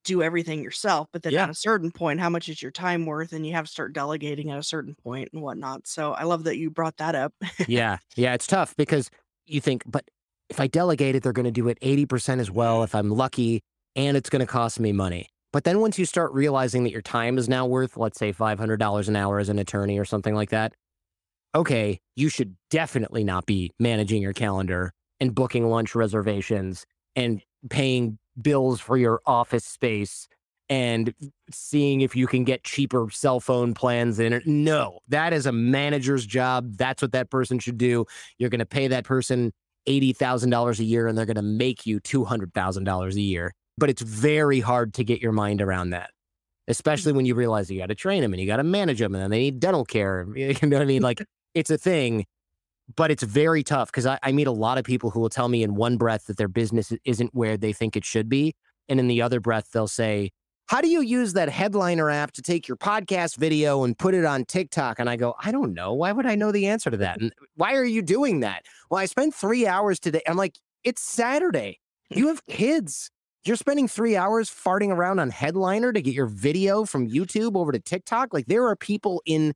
do 0.08 0.22
everything 0.22 0.62
yourself. 0.62 1.08
But 1.12 1.22
then 1.22 1.34
at 1.34 1.50
a 1.50 1.54
certain 1.54 1.92
point, 1.92 2.18
how 2.18 2.28
much 2.30 2.48
is 2.48 2.60
your 2.60 2.72
time 2.72 3.06
worth? 3.06 3.32
And 3.32 3.46
you 3.46 3.52
have 3.52 3.66
to 3.66 3.70
start 3.70 3.92
delegating 3.92 4.50
at 4.50 4.58
a 4.58 4.62
certain 4.62 4.94
point 4.94 5.28
and 5.32 5.42
whatnot. 5.42 5.86
So 5.86 6.12
I 6.12 6.24
love 6.24 6.44
that 6.44 6.56
you 6.56 6.70
brought 6.70 6.96
that 6.96 7.14
up. 7.14 7.32
Yeah. 7.66 7.98
Yeah. 8.16 8.34
It's 8.34 8.46
tough 8.46 8.74
because 8.76 9.10
you 9.46 9.60
think, 9.60 9.82
but 9.86 10.04
if 10.48 10.58
I 10.58 10.66
delegate 10.66 11.14
it, 11.14 11.22
they're 11.22 11.32
going 11.32 11.44
to 11.44 11.50
do 11.50 11.68
it 11.68 11.78
80% 11.80 12.40
as 12.40 12.50
well 12.50 12.82
if 12.82 12.94
I'm 12.94 13.10
lucky, 13.10 13.60
and 13.94 14.16
it's 14.16 14.30
going 14.30 14.40
to 14.40 14.46
cost 14.46 14.80
me 14.80 14.92
money. 14.92 15.28
But 15.52 15.64
then 15.64 15.80
once 15.80 15.98
you 15.98 16.04
start 16.04 16.32
realizing 16.32 16.84
that 16.84 16.90
your 16.90 17.02
time 17.02 17.38
is 17.38 17.48
now 17.48 17.66
worth, 17.66 17.96
let's 17.96 18.18
say, 18.18 18.32
$500 18.32 19.08
an 19.08 19.16
hour 19.16 19.38
as 19.38 19.48
an 19.48 19.58
attorney 19.58 19.98
or 19.98 20.04
something 20.04 20.34
like 20.34 20.50
that, 20.50 20.74
okay, 21.54 22.00
you 22.16 22.28
should 22.28 22.56
definitely 22.70 23.24
not 23.24 23.46
be 23.46 23.72
managing 23.78 24.22
your 24.22 24.34
calendar 24.34 24.92
and 25.20 25.34
booking 25.34 25.68
lunch 25.68 25.94
reservations 25.94 26.86
and 27.16 27.42
paying 27.70 28.18
bills 28.42 28.80
for 28.80 28.96
your 28.96 29.20
office 29.26 29.64
space 29.64 30.28
and 30.68 31.14
seeing 31.50 32.02
if 32.02 32.14
you 32.14 32.26
can 32.26 32.44
get 32.44 32.64
cheaper 32.64 33.08
cell 33.10 33.40
phone 33.40 33.74
plans 33.74 34.18
in 34.18 34.32
it. 34.32 34.46
No, 34.46 35.00
that 35.08 35.32
is 35.32 35.46
a 35.46 35.52
manager's 35.52 36.26
job. 36.26 36.76
That's 36.76 37.00
what 37.00 37.12
that 37.12 37.30
person 37.30 37.58
should 37.58 37.78
do. 37.78 38.04
You're 38.38 38.50
going 38.50 38.58
to 38.58 38.66
pay 38.66 38.88
that 38.88 39.04
person 39.04 39.52
$80,000 39.88 40.78
a 40.78 40.84
year 40.84 41.06
and 41.06 41.16
they're 41.16 41.26
going 41.26 41.36
to 41.36 41.42
make 41.42 41.86
you 41.86 42.00
$200,000 42.00 43.14
a 43.14 43.20
year. 43.20 43.54
But 43.78 43.90
it's 43.90 44.02
very 44.02 44.60
hard 44.60 44.94
to 44.94 45.04
get 45.04 45.22
your 45.22 45.32
mind 45.32 45.62
around 45.62 45.90
that, 45.90 46.10
especially 46.66 47.12
when 47.12 47.24
you 47.24 47.34
realize 47.34 47.70
you 47.70 47.78
got 47.78 47.86
to 47.86 47.94
train 47.94 48.22
them 48.22 48.32
and 48.32 48.40
you 48.40 48.46
got 48.46 48.56
to 48.56 48.64
manage 48.64 48.98
them 48.98 49.14
and 49.14 49.22
then 49.22 49.30
they 49.30 49.38
need 49.38 49.60
dental 49.60 49.84
care. 49.84 50.26
You 50.36 50.54
know 50.62 50.76
what 50.76 50.82
I 50.82 50.86
mean? 50.86 51.02
Like 51.02 51.24
it's 51.54 51.70
a 51.70 51.78
thing, 51.78 52.26
but 52.96 53.10
it's 53.10 53.22
very 53.22 53.62
tough 53.62 53.90
because 53.90 54.06
I, 54.06 54.18
I 54.22 54.32
meet 54.32 54.46
a 54.46 54.52
lot 54.52 54.78
of 54.78 54.84
people 54.84 55.10
who 55.10 55.20
will 55.20 55.28
tell 55.28 55.48
me 55.48 55.62
in 55.62 55.74
one 55.74 55.96
breath 55.96 56.26
that 56.26 56.36
their 56.36 56.48
business 56.48 56.92
isn't 57.04 57.34
where 57.34 57.56
they 57.56 57.72
think 57.72 57.96
it 57.96 58.04
should 58.04 58.28
be. 58.28 58.54
And 58.88 58.98
in 58.98 59.08
the 59.08 59.20
other 59.22 59.40
breath, 59.40 59.70
they'll 59.72 59.86
say, 59.86 60.30
how 60.66 60.82
do 60.82 60.88
you 60.88 61.00
use 61.00 61.32
that 61.32 61.48
headliner 61.48 62.10
app 62.10 62.32
to 62.32 62.42
take 62.42 62.68
your 62.68 62.76
podcast 62.76 63.36
video 63.36 63.84
and 63.84 63.96
put 63.96 64.14
it 64.14 64.24
on 64.24 64.44
TikTok? 64.44 64.98
And 64.98 65.08
I 65.08 65.16
go, 65.16 65.34
I 65.42 65.50
don't 65.50 65.72
know. 65.72 65.94
Why 65.94 66.12
would 66.12 66.26
I 66.26 66.34
know 66.34 66.52
the 66.52 66.66
answer 66.66 66.90
to 66.90 66.96
that? 66.98 67.20
And 67.20 67.32
why 67.56 67.74
are 67.74 67.84
you 67.84 68.02
doing 68.02 68.40
that? 68.40 68.66
Well, 68.90 69.00
I 69.00 69.06
spent 69.06 69.34
three 69.34 69.66
hours 69.66 69.98
today. 69.98 70.20
I'm 70.26 70.36
like, 70.36 70.56
it's 70.84 71.02
Saturday. 71.02 71.80
You 72.10 72.28
have 72.28 72.44
kids. 72.46 73.10
You're 73.44 73.56
spending 73.56 73.88
three 73.88 74.14
hours 74.14 74.50
farting 74.50 74.90
around 74.90 75.20
on 75.20 75.30
headliner 75.30 75.92
to 75.92 76.02
get 76.02 76.12
your 76.12 76.26
video 76.26 76.84
from 76.84 77.08
YouTube 77.08 77.56
over 77.56 77.72
to 77.72 77.78
TikTok. 77.78 78.34
Like 78.34 78.46
there 78.46 78.66
are 78.66 78.76
people 78.76 79.22
in 79.24 79.54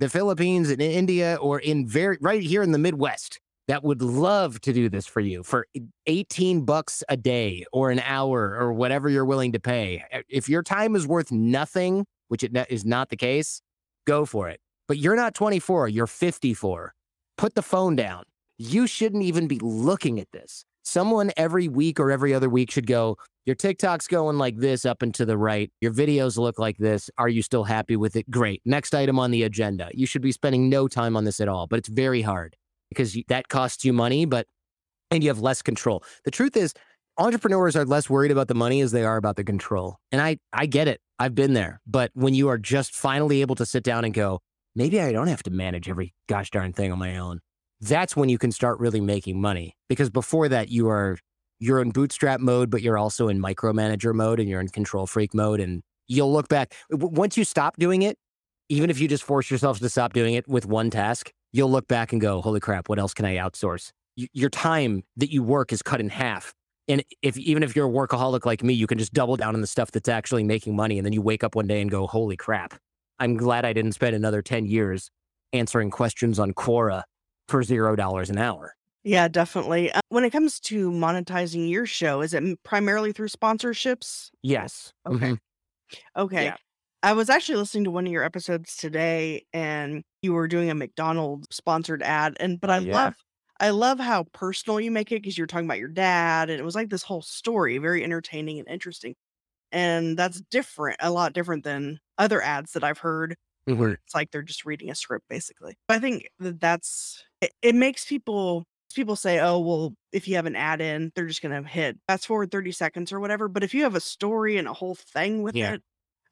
the 0.00 0.08
Philippines 0.08 0.70
and 0.70 0.82
in 0.82 0.90
India 0.90 1.36
or 1.40 1.60
in 1.60 1.86
very 1.86 2.18
right 2.20 2.42
here 2.42 2.62
in 2.62 2.72
the 2.72 2.78
Midwest 2.78 3.38
that 3.68 3.84
would 3.84 4.02
love 4.02 4.60
to 4.62 4.72
do 4.72 4.88
this 4.88 5.06
for 5.06 5.20
you 5.20 5.44
for 5.44 5.66
18 6.06 6.64
bucks 6.64 7.04
a 7.08 7.16
day 7.16 7.64
or 7.72 7.92
an 7.92 8.00
hour 8.00 8.56
or 8.58 8.72
whatever 8.72 9.08
you're 9.08 9.24
willing 9.24 9.52
to 9.52 9.60
pay. 9.60 10.02
If 10.28 10.48
your 10.48 10.64
time 10.64 10.96
is 10.96 11.06
worth 11.06 11.30
nothing, 11.30 12.04
which 12.26 12.42
it 12.42 12.50
is 12.68 12.84
not 12.84 13.10
the 13.10 13.16
case, 13.16 13.62
go 14.08 14.24
for 14.24 14.48
it. 14.48 14.58
But 14.88 14.98
you're 14.98 15.14
not 15.14 15.36
24, 15.36 15.88
you're 15.88 16.08
54. 16.08 16.94
Put 17.36 17.54
the 17.54 17.62
phone 17.62 17.94
down. 17.94 18.24
You 18.58 18.88
shouldn't 18.88 19.22
even 19.22 19.46
be 19.46 19.60
looking 19.60 20.18
at 20.18 20.32
this. 20.32 20.64
Someone 20.82 21.30
every 21.36 21.68
week 21.68 22.00
or 22.00 22.10
every 22.10 22.34
other 22.34 22.48
week 22.48 22.70
should 22.70 22.86
go, 22.86 23.16
Your 23.46 23.56
TikTok's 23.56 24.06
going 24.06 24.38
like 24.38 24.56
this 24.56 24.84
up 24.84 25.02
and 25.02 25.14
to 25.14 25.24
the 25.24 25.36
right. 25.36 25.70
Your 25.80 25.92
videos 25.92 26.36
look 26.36 26.58
like 26.58 26.78
this. 26.78 27.10
Are 27.18 27.28
you 27.28 27.42
still 27.42 27.64
happy 27.64 27.96
with 27.96 28.16
it? 28.16 28.30
Great. 28.30 28.62
Next 28.64 28.94
item 28.94 29.18
on 29.18 29.30
the 29.30 29.42
agenda. 29.42 29.90
You 29.92 30.06
should 30.06 30.22
be 30.22 30.32
spending 30.32 30.68
no 30.68 30.88
time 30.88 31.16
on 31.16 31.24
this 31.24 31.40
at 31.40 31.48
all, 31.48 31.66
but 31.66 31.78
it's 31.78 31.88
very 31.88 32.22
hard 32.22 32.56
because 32.88 33.16
that 33.28 33.48
costs 33.48 33.84
you 33.84 33.92
money, 33.92 34.24
but 34.24 34.46
and 35.10 35.22
you 35.22 35.30
have 35.30 35.40
less 35.40 35.62
control. 35.62 36.04
The 36.24 36.30
truth 36.30 36.56
is, 36.56 36.72
entrepreneurs 37.18 37.76
are 37.76 37.84
less 37.84 38.08
worried 38.08 38.30
about 38.30 38.48
the 38.48 38.54
money 38.54 38.80
as 38.80 38.92
they 38.92 39.04
are 39.04 39.16
about 39.16 39.36
the 39.36 39.44
control. 39.44 39.96
And 40.12 40.20
I 40.20 40.38
I 40.52 40.66
get 40.66 40.88
it. 40.88 41.00
I've 41.18 41.34
been 41.34 41.52
there. 41.52 41.80
But 41.86 42.10
when 42.14 42.34
you 42.34 42.48
are 42.48 42.58
just 42.58 42.94
finally 42.94 43.40
able 43.42 43.54
to 43.56 43.66
sit 43.66 43.84
down 43.84 44.04
and 44.04 44.14
go, 44.14 44.40
maybe 44.74 45.00
I 45.00 45.12
don't 45.12 45.26
have 45.26 45.42
to 45.44 45.50
manage 45.50 45.88
every 45.88 46.14
gosh 46.28 46.50
darn 46.50 46.72
thing 46.72 46.92
on 46.92 46.98
my 46.98 47.18
own. 47.18 47.40
That's 47.80 48.16
when 48.16 48.28
you 48.28 48.38
can 48.38 48.52
start 48.52 48.78
really 48.78 49.00
making 49.00 49.40
money. 49.40 49.76
Because 49.88 50.10
before 50.10 50.48
that, 50.48 50.68
you 50.68 50.88
are 50.88 51.18
you're 51.58 51.82
in 51.82 51.90
bootstrap 51.90 52.40
mode, 52.40 52.70
but 52.70 52.82
you're 52.82 52.98
also 52.98 53.28
in 53.28 53.40
micromanager 53.40 54.14
mode 54.14 54.40
and 54.40 54.48
you're 54.48 54.60
in 54.60 54.68
control 54.68 55.06
freak 55.06 55.34
mode. 55.34 55.60
And 55.60 55.82
you'll 56.08 56.32
look 56.32 56.48
back 56.48 56.74
once 56.90 57.36
you 57.36 57.44
stop 57.44 57.76
doing 57.76 58.02
it, 58.02 58.16
even 58.68 58.88
if 58.90 59.00
you 59.00 59.08
just 59.08 59.24
force 59.24 59.50
yourself 59.50 59.78
to 59.80 59.88
stop 59.88 60.12
doing 60.12 60.34
it 60.34 60.48
with 60.48 60.64
one 60.66 60.90
task, 60.90 61.32
you'll 61.52 61.70
look 61.70 61.88
back 61.88 62.12
and 62.12 62.20
go, 62.20 62.40
holy 62.40 62.60
crap, 62.60 62.88
what 62.88 62.98
else 62.98 63.12
can 63.14 63.24
I 63.24 63.36
outsource? 63.36 63.90
your 64.32 64.50
time 64.50 65.02
that 65.16 65.32
you 65.32 65.42
work 65.42 65.72
is 65.72 65.82
cut 65.82 66.00
in 66.00 66.08
half. 66.08 66.52
And 66.88 67.04
if 67.22 67.38
even 67.38 67.62
if 67.62 67.76
you're 67.76 67.88
a 67.88 67.90
workaholic 67.90 68.44
like 68.44 68.62
me, 68.62 68.74
you 68.74 68.86
can 68.86 68.98
just 68.98 69.12
double 69.12 69.36
down 69.36 69.54
on 69.54 69.60
the 69.60 69.66
stuff 69.66 69.90
that's 69.92 70.08
actually 70.08 70.42
making 70.42 70.74
money. 70.74 70.98
And 70.98 71.06
then 71.06 71.12
you 71.12 71.22
wake 71.22 71.44
up 71.44 71.54
one 71.54 71.66
day 71.66 71.80
and 71.80 71.90
go, 71.90 72.06
holy 72.06 72.36
crap, 72.36 72.74
I'm 73.18 73.36
glad 73.36 73.64
I 73.64 73.72
didn't 73.72 73.92
spend 73.92 74.16
another 74.16 74.42
10 74.42 74.66
years 74.66 75.10
answering 75.52 75.90
questions 75.90 76.38
on 76.38 76.52
Quora 76.52 77.02
for 77.50 77.62
$0 77.62 78.30
an 78.30 78.38
hour. 78.38 78.74
Yeah, 79.02 79.28
definitely. 79.28 79.90
Uh, 79.92 80.00
when 80.10 80.24
it 80.24 80.30
comes 80.30 80.60
to 80.60 80.90
monetizing 80.90 81.70
your 81.70 81.86
show, 81.86 82.20
is 82.20 82.34
it 82.34 82.62
primarily 82.64 83.12
through 83.12 83.28
sponsorships? 83.28 84.30
Yes. 84.42 84.92
Okay. 85.06 85.28
Mm-hmm. 85.28 85.34
Okay. 86.16 86.50
Yeah. 86.50 86.56
I 87.02 87.14
was 87.14 87.30
actually 87.30 87.56
listening 87.58 87.84
to 87.84 87.90
one 87.92 88.06
of 88.06 88.12
your 88.12 88.24
episodes 88.24 88.76
today 88.76 89.46
and 89.52 90.04
you 90.22 90.34
were 90.34 90.48
doing 90.48 90.70
a 90.70 90.74
McDonald's 90.74 91.48
sponsored 91.54 92.02
ad 92.02 92.36
and 92.40 92.60
but 92.60 92.70
I 92.70 92.78
Yeah. 92.78 92.92
love 92.92 93.14
I 93.60 93.70
love 93.70 94.00
how 94.00 94.24
personal 94.34 94.80
you 94.80 94.90
make 94.90 95.12
it 95.12 95.16
because 95.22 95.38
you're 95.38 95.46
talking 95.48 95.66
about 95.66 95.78
your 95.78 95.88
dad 95.88 96.50
and 96.50 96.60
it 96.60 96.64
was 96.64 96.74
like 96.76 96.90
this 96.90 97.02
whole 97.04 97.22
story, 97.22 97.78
very 97.78 98.04
entertaining 98.04 98.58
and 98.60 98.68
interesting. 98.68 99.14
And 99.72 100.18
that's 100.18 100.40
different, 100.50 100.96
a 101.00 101.10
lot 101.10 101.32
different 101.34 101.64
than 101.64 102.00
other 102.18 102.42
ads 102.42 102.72
that 102.72 102.84
I've 102.84 102.98
heard. 102.98 103.36
Mhm. 103.76 103.96
It's 104.06 104.14
like 104.14 104.30
they're 104.30 104.42
just 104.42 104.64
reading 104.64 104.90
a 104.90 104.94
script 104.94 105.26
basically. 105.28 105.76
I 105.88 105.98
think 105.98 106.28
that 106.38 106.60
that's 106.60 107.24
it, 107.40 107.52
it 107.62 107.74
makes 107.74 108.04
people 108.04 108.64
people 108.94 109.16
say, 109.16 109.38
"Oh, 109.40 109.58
well, 109.60 109.94
if 110.12 110.26
you 110.28 110.36
have 110.36 110.46
an 110.46 110.56
ad 110.56 110.80
in, 110.80 111.12
they're 111.14 111.26
just 111.26 111.42
going 111.42 111.62
to 111.62 111.68
hit 111.68 111.98
fast 112.08 112.26
forward 112.26 112.50
30 112.50 112.72
seconds 112.72 113.12
or 113.12 113.20
whatever." 113.20 113.48
But 113.48 113.62
if 113.64 113.74
you 113.74 113.82
have 113.84 113.94
a 113.94 114.00
story 114.00 114.56
and 114.58 114.68
a 114.68 114.72
whole 114.74 114.94
thing 114.96 115.42
with 115.42 115.54
Yeah. 115.56 115.74
it, 115.74 115.82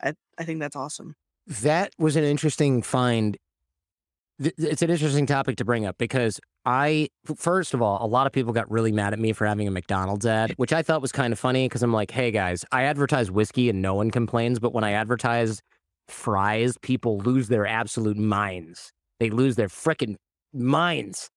I 0.03 0.14
I 0.38 0.44
think 0.44 0.61
that's 0.61 0.77
awesome. 0.77 1.14
That 1.46 1.92
was 1.98 2.16
an 2.16 2.24
interesting 2.24 2.83
find. 2.83 3.37
It's 4.40 4.83
an 4.83 4.90
interesting 4.90 5.27
topic 5.27 5.57
to 5.57 5.64
bring 5.64 5.85
up 5.85 5.98
because 5.98 6.38
I, 6.64 7.09
first 7.37 7.74
of 7.74 7.83
all, 7.83 8.05
a 8.05 8.07
lot 8.07 8.29
of 8.29 8.33
people 8.33 8.53
got 8.53 8.70
really 8.70 8.92
mad 8.92 9.12
at 9.12 9.18
me 9.18 9.33
for 9.33 9.46
having 9.46 9.66
a 9.66 9.70
McDonald's 9.72 10.27
ad, 10.27 10.53
which 10.59 10.72
I 10.72 10.81
thought 10.83 11.03
was 11.03 11.11
kind 11.11 11.33
of 11.33 11.40
funny 11.40 11.64
because 11.66 11.83
I'm 11.83 11.92
like, 11.92 12.12
hey 12.12 12.31
guys, 12.31 12.64
I 12.70 12.85
advertise 12.85 13.33
whiskey 13.33 13.68
and 13.68 13.83
no 13.83 13.94
one 13.96 14.12
complains, 14.12 14.61
but 14.61 14.72
when 14.72 14.85
I 14.85 14.92
advertise 14.92 15.61
fries, 16.11 16.77
people 16.83 17.18
lose 17.18 17.49
their 17.49 17.66
absolute 17.66 18.16
minds. 18.16 18.92
They 19.21 19.31
lose 19.31 19.57
their 19.57 19.68
frickin' 19.68 20.16
minds. 20.53 21.29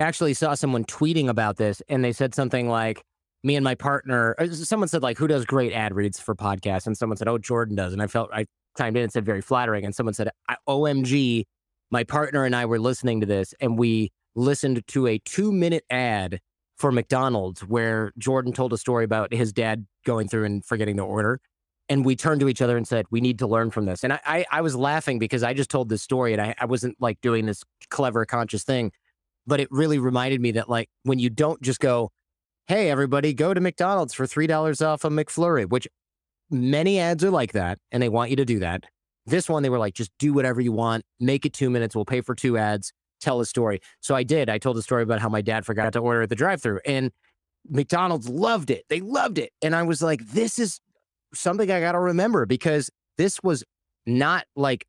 Actually 0.00 0.34
saw 0.34 0.54
someone 0.54 0.84
tweeting 0.84 1.28
about 1.28 1.56
this 1.56 1.82
and 1.88 2.04
they 2.04 2.12
said 2.12 2.34
something 2.34 2.68
like, 2.68 3.02
me 3.44 3.56
and 3.56 3.64
my 3.64 3.74
partner, 3.74 4.34
someone 4.52 4.88
said 4.88 5.02
like, 5.02 5.16
who 5.16 5.28
does 5.28 5.44
great 5.44 5.72
ad 5.72 5.94
reads 5.94 6.18
for 6.18 6.34
podcasts? 6.34 6.86
And 6.86 6.96
someone 6.96 7.16
said, 7.16 7.28
oh, 7.28 7.38
Jordan 7.38 7.76
does. 7.76 7.92
And 7.92 8.02
I 8.02 8.06
felt, 8.06 8.30
I 8.32 8.46
chimed 8.76 8.96
in 8.96 9.04
and 9.04 9.12
said 9.12 9.24
very 9.24 9.40
flattering. 9.40 9.84
And 9.84 9.94
someone 9.94 10.14
said, 10.14 10.30
OMG, 10.68 11.44
my 11.90 12.04
partner 12.04 12.44
and 12.44 12.54
I 12.54 12.66
were 12.66 12.78
listening 12.78 13.20
to 13.20 13.26
this 13.26 13.54
and 13.60 13.78
we 13.78 14.10
listened 14.34 14.82
to 14.88 15.06
a 15.06 15.18
two 15.18 15.52
minute 15.52 15.84
ad 15.90 16.40
for 16.76 16.92
McDonald's 16.92 17.62
where 17.62 18.12
Jordan 18.18 18.52
told 18.52 18.72
a 18.72 18.78
story 18.78 19.04
about 19.04 19.32
his 19.32 19.52
dad 19.52 19.86
going 20.04 20.28
through 20.28 20.44
and 20.44 20.64
forgetting 20.64 20.96
the 20.96 21.02
order. 21.02 21.40
And 21.88 22.04
we 22.04 22.16
turned 22.16 22.40
to 22.40 22.48
each 22.48 22.60
other 22.60 22.76
and 22.76 22.86
said, 22.86 23.06
we 23.10 23.20
need 23.20 23.38
to 23.38 23.46
learn 23.46 23.70
from 23.70 23.86
this. 23.86 24.04
And 24.04 24.12
I, 24.12 24.20
I, 24.26 24.46
I 24.50 24.60
was 24.60 24.76
laughing 24.76 25.18
because 25.18 25.42
I 25.42 25.54
just 25.54 25.70
told 25.70 25.88
this 25.88 26.02
story 26.02 26.32
and 26.32 26.42
I, 26.42 26.54
I 26.58 26.66
wasn't 26.66 26.96
like 27.00 27.20
doing 27.22 27.46
this 27.46 27.64
clever, 27.88 28.24
conscious 28.26 28.62
thing. 28.62 28.92
But 29.46 29.60
it 29.60 29.68
really 29.70 29.98
reminded 29.98 30.40
me 30.40 30.50
that 30.52 30.68
like 30.68 30.90
when 31.04 31.18
you 31.18 31.30
don't 31.30 31.60
just 31.62 31.80
go, 31.80 32.10
hey, 32.66 32.90
everybody, 32.90 33.32
go 33.32 33.54
to 33.54 33.60
McDonald's 33.60 34.12
for 34.12 34.26
$3 34.26 34.86
off 34.86 35.04
a 35.04 35.08
McFlurry, 35.08 35.66
which 35.66 35.88
many 36.50 37.00
ads 37.00 37.24
are 37.24 37.30
like 37.30 37.52
that. 37.52 37.78
And 37.90 38.02
they 38.02 38.10
want 38.10 38.28
you 38.30 38.36
to 38.36 38.44
do 38.44 38.58
that. 38.58 38.84
This 39.24 39.48
one, 39.48 39.62
they 39.62 39.70
were 39.70 39.78
like, 39.78 39.94
just 39.94 40.10
do 40.18 40.34
whatever 40.34 40.60
you 40.60 40.72
want, 40.72 41.04
make 41.18 41.46
it 41.46 41.54
two 41.54 41.70
minutes. 41.70 41.94
We'll 41.94 42.04
pay 42.04 42.20
for 42.20 42.34
two 42.34 42.58
ads, 42.58 42.92
tell 43.20 43.40
a 43.40 43.46
story. 43.46 43.80
So 44.00 44.14
I 44.14 44.22
did. 44.22 44.50
I 44.50 44.58
told 44.58 44.76
a 44.76 44.82
story 44.82 45.02
about 45.02 45.20
how 45.20 45.28
my 45.30 45.40
dad 45.40 45.64
forgot 45.64 45.92
to 45.94 45.98
order 45.98 46.22
at 46.22 46.28
the 46.28 46.34
drive 46.34 46.62
through 46.62 46.80
and 46.84 47.10
McDonald's 47.68 48.28
loved 48.28 48.70
it. 48.70 48.84
They 48.88 49.00
loved 49.00 49.38
it. 49.38 49.52
And 49.62 49.74
I 49.74 49.82
was 49.82 50.02
like, 50.02 50.26
this 50.26 50.58
is 50.58 50.80
something 51.34 51.70
I 51.70 51.80
got 51.80 51.92
to 51.92 52.00
remember 52.00 52.46
because 52.46 52.90
this 53.16 53.42
was 53.42 53.64
not 54.06 54.46
like 54.56 54.86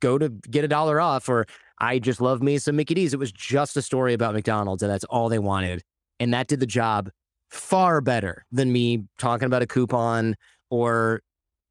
go 0.00 0.18
to 0.18 0.28
get 0.28 0.64
a 0.64 0.68
dollar 0.68 1.00
off 1.00 1.28
or 1.28 1.46
I 1.78 1.98
just 1.98 2.20
love 2.20 2.42
me 2.42 2.58
some 2.58 2.76
Mickey 2.76 2.94
D's. 2.94 3.12
It 3.12 3.18
was 3.18 3.32
just 3.32 3.76
a 3.76 3.82
story 3.82 4.14
about 4.14 4.34
McDonald's 4.34 4.82
and 4.82 4.90
that's 4.90 5.04
all 5.04 5.28
they 5.28 5.38
wanted. 5.38 5.82
And 6.18 6.32
that 6.32 6.48
did 6.48 6.60
the 6.60 6.66
job 6.66 7.10
far 7.50 8.00
better 8.00 8.44
than 8.50 8.72
me 8.72 9.04
talking 9.18 9.46
about 9.46 9.62
a 9.62 9.66
coupon 9.66 10.36
or 10.70 11.22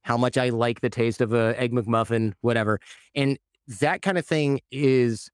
how 0.03 0.17
much 0.17 0.37
I 0.37 0.49
like 0.49 0.81
the 0.81 0.89
taste 0.89 1.21
of 1.21 1.33
a 1.33 1.59
egg 1.59 1.71
McMuffin, 1.71 2.33
whatever. 2.41 2.79
And 3.15 3.39
that 3.79 4.01
kind 4.03 4.17
of 4.17 4.25
thing 4.25 4.61
is 4.71 5.29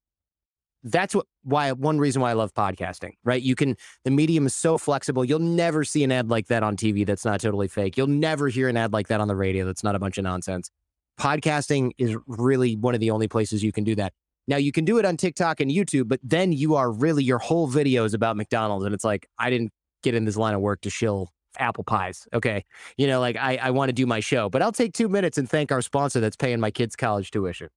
that's 0.84 1.14
what 1.14 1.26
why 1.44 1.72
one 1.72 2.00
reason 2.00 2.22
why 2.22 2.32
I 2.32 2.34
love 2.34 2.54
podcasting, 2.54 3.14
right? 3.24 3.42
You 3.42 3.56
can 3.56 3.76
the 4.04 4.12
medium 4.12 4.46
is 4.46 4.56
so 4.56 4.78
flexible. 4.78 5.24
You'll 5.24 5.40
never 5.40 5.84
see 5.84 6.04
an 6.04 6.12
ad 6.12 6.30
like 6.30 6.48
that 6.48 6.64
on 6.64 6.76
TV 6.76 7.06
that's 7.06 7.26
not 7.26 7.42
totally 7.42 7.68
fake. 7.68 7.98
You'll 7.98 8.08
never 8.08 8.48
hear 8.48 8.68
an 8.70 8.78
ad 8.78 8.94
like 8.94 9.08
that 9.08 9.22
on 9.22 9.28
the 9.28 9.36
radio 9.36 9.66
that's 9.66 9.84
not 9.84 9.96
a 9.96 10.00
bunch 10.00 10.18
of 10.18 10.24
nonsense. 10.24 10.72
Podcasting 11.20 11.92
is 11.98 12.16
really 12.26 12.76
one 12.76 12.96
of 12.96 13.00
the 13.00 13.12
only 13.12 13.28
places 13.28 13.64
you 13.64 13.72
can 13.72 13.84
do 13.84 13.96
that. 13.96 14.14
Now 14.48 14.58
you 14.58 14.72
can 14.72 14.86
do 14.86 14.98
it 14.98 15.06
on 15.06 15.18
TikTok 15.18 15.60
and 15.60 15.70
YouTube, 15.70 16.08
but 16.08 16.20
then 16.24 16.52
you 16.52 16.76
are 16.76 16.92
really 16.92 17.24
your 17.24 17.38
whole 17.38 17.68
video 17.68 18.06
is 18.06 18.14
about 18.14 18.38
McDonald's. 18.38 18.86
And 18.86 18.94
it's 18.94 19.04
like, 19.04 19.28
I 19.38 19.50
didn't 19.50 19.72
get 20.02 20.16
in 20.16 20.26
this 20.26 20.36
line 20.36 20.56
of 20.56 20.62
work 20.62 20.82
to 20.82 20.90
shill 20.90 21.30
apple 21.58 21.84
pies. 21.84 22.28
Okay. 22.34 22.66
You 22.98 23.08
know, 23.08 23.20
like 23.20 23.36
I, 23.36 23.58
I 23.58 23.72
want 23.72 23.90
to 23.90 23.94
do 23.94 24.06
my 24.06 24.20
show, 24.20 24.50
but 24.50 24.62
I'll 24.62 24.72
take 24.72 24.94
two 24.94 25.10
minutes 25.10 25.38
and 25.38 25.50
thank 25.50 25.72
our 25.72 25.82
sponsor 25.82 26.20
that's 26.20 26.36
paying 26.36 26.60
my 26.60 26.72
kids' 26.72 26.96
college 26.96 27.32
tuition. 27.32 27.70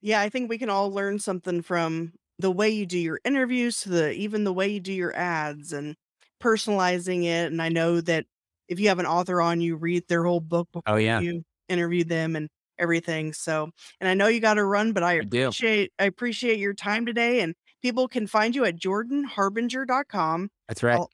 Yeah, 0.00 0.20
I 0.20 0.28
think 0.28 0.50
we 0.50 0.58
can 0.58 0.68
all 0.68 0.90
learn 0.90 1.18
something 1.18 1.62
from 1.62 2.12
the 2.42 2.50
way 2.52 2.68
you 2.68 2.84
do 2.84 2.98
your 2.98 3.20
interviews 3.24 3.80
to 3.82 3.88
the 3.88 4.12
even 4.12 4.44
the 4.44 4.52
way 4.52 4.68
you 4.68 4.80
do 4.80 4.92
your 4.92 5.16
ads 5.16 5.72
and 5.72 5.96
personalizing 6.42 7.24
it. 7.24 7.50
And 7.52 7.62
I 7.62 7.68
know 7.70 8.00
that 8.02 8.26
if 8.68 8.78
you 8.80 8.88
have 8.88 8.98
an 8.98 9.06
author 9.06 9.40
on, 9.40 9.60
you 9.60 9.76
read 9.76 10.04
their 10.08 10.24
whole 10.24 10.40
book 10.40 10.68
oh, 10.74 10.80
before 10.80 10.94
Oh, 10.96 10.98
yeah. 10.98 11.20
you 11.20 11.42
interview 11.68 12.04
them 12.04 12.36
and 12.36 12.48
everything. 12.78 13.32
So, 13.32 13.70
and 14.00 14.08
I 14.08 14.14
know 14.14 14.26
you 14.26 14.40
got 14.40 14.54
to 14.54 14.64
run, 14.64 14.92
but 14.92 15.02
I 15.02 15.18
I 15.18 15.20
do. 15.20 15.42
appreciate 15.44 15.92
I 15.98 16.04
appreciate 16.04 16.58
your 16.58 16.74
time 16.74 17.06
today. 17.06 17.40
And 17.40 17.54
people 17.82 18.08
can 18.08 18.26
find 18.26 18.54
you 18.54 18.64
at 18.64 18.76
jordanharbinger.com. 18.76 20.48
That's 20.68 20.82
right. 20.82 20.94
I'll, 20.96 21.10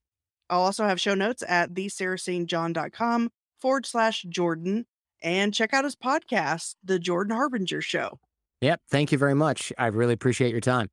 I'll 0.50 0.62
also 0.62 0.84
have 0.84 1.00
show 1.00 1.14
notes 1.14 1.42
at 1.46 1.74
thesarahstjohn.com 1.74 3.30
forward 3.60 3.86
slash 3.86 4.22
Jordan 4.28 4.86
and 5.22 5.52
check 5.52 5.74
out 5.74 5.84
his 5.84 5.96
podcast, 5.96 6.74
The 6.84 6.98
Jordan 6.98 7.34
Harbinger 7.36 7.80
Show. 7.82 8.18
Yep. 8.60 8.80
Thank 8.90 9.12
you 9.12 9.18
very 9.18 9.34
much. 9.34 9.72
I 9.78 9.86
really 9.88 10.14
appreciate 10.14 10.52
your 10.52 10.60
time. 10.60 10.88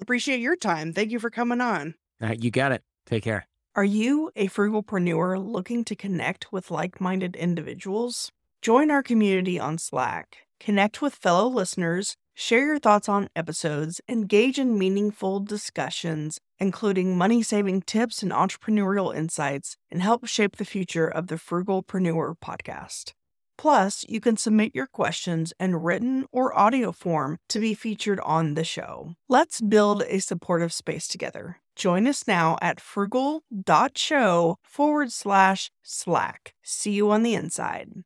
Appreciate 0.00 0.40
your 0.40 0.56
time. 0.56 0.92
Thank 0.92 1.10
you 1.10 1.18
for 1.18 1.30
coming 1.30 1.60
on. 1.60 1.94
All 2.20 2.28
right, 2.28 2.42
you 2.42 2.50
got 2.50 2.72
it. 2.72 2.82
Take 3.06 3.24
care. 3.24 3.46
Are 3.76 3.84
you 3.84 4.30
a 4.36 4.48
frugalpreneur 4.48 5.44
looking 5.44 5.84
to 5.84 5.96
connect 5.96 6.52
with 6.52 6.70
like 6.70 7.00
minded 7.00 7.34
individuals? 7.34 8.30
Join 8.62 8.90
our 8.90 9.02
community 9.02 9.58
on 9.58 9.78
Slack, 9.78 10.46
connect 10.60 11.02
with 11.02 11.14
fellow 11.14 11.48
listeners, 11.48 12.16
share 12.34 12.66
your 12.66 12.78
thoughts 12.78 13.08
on 13.08 13.28
episodes, 13.34 14.00
engage 14.08 14.58
in 14.58 14.78
meaningful 14.78 15.40
discussions, 15.40 16.38
including 16.58 17.18
money 17.18 17.42
saving 17.42 17.82
tips 17.82 18.22
and 18.22 18.32
entrepreneurial 18.32 19.14
insights, 19.14 19.76
and 19.90 20.02
help 20.02 20.26
shape 20.26 20.56
the 20.56 20.64
future 20.64 21.08
of 21.08 21.26
the 21.26 21.34
Frugalpreneur 21.34 22.36
podcast. 22.38 23.12
Plus, 23.56 24.04
you 24.08 24.20
can 24.20 24.36
submit 24.36 24.74
your 24.74 24.86
questions 24.86 25.52
in 25.60 25.76
written 25.76 26.24
or 26.32 26.56
audio 26.58 26.92
form 26.92 27.38
to 27.48 27.60
be 27.60 27.74
featured 27.74 28.20
on 28.20 28.54
the 28.54 28.64
show. 28.64 29.14
Let's 29.28 29.60
build 29.60 30.02
a 30.08 30.18
supportive 30.18 30.72
space 30.72 31.06
together. 31.06 31.60
Join 31.76 32.06
us 32.06 32.26
now 32.26 32.56
at 32.60 32.80
frugal.show 32.80 34.56
forward 34.62 35.12
slash 35.12 35.70
slack. 35.82 36.54
See 36.62 36.92
you 36.92 37.10
on 37.10 37.22
the 37.22 37.34
inside. 37.34 38.02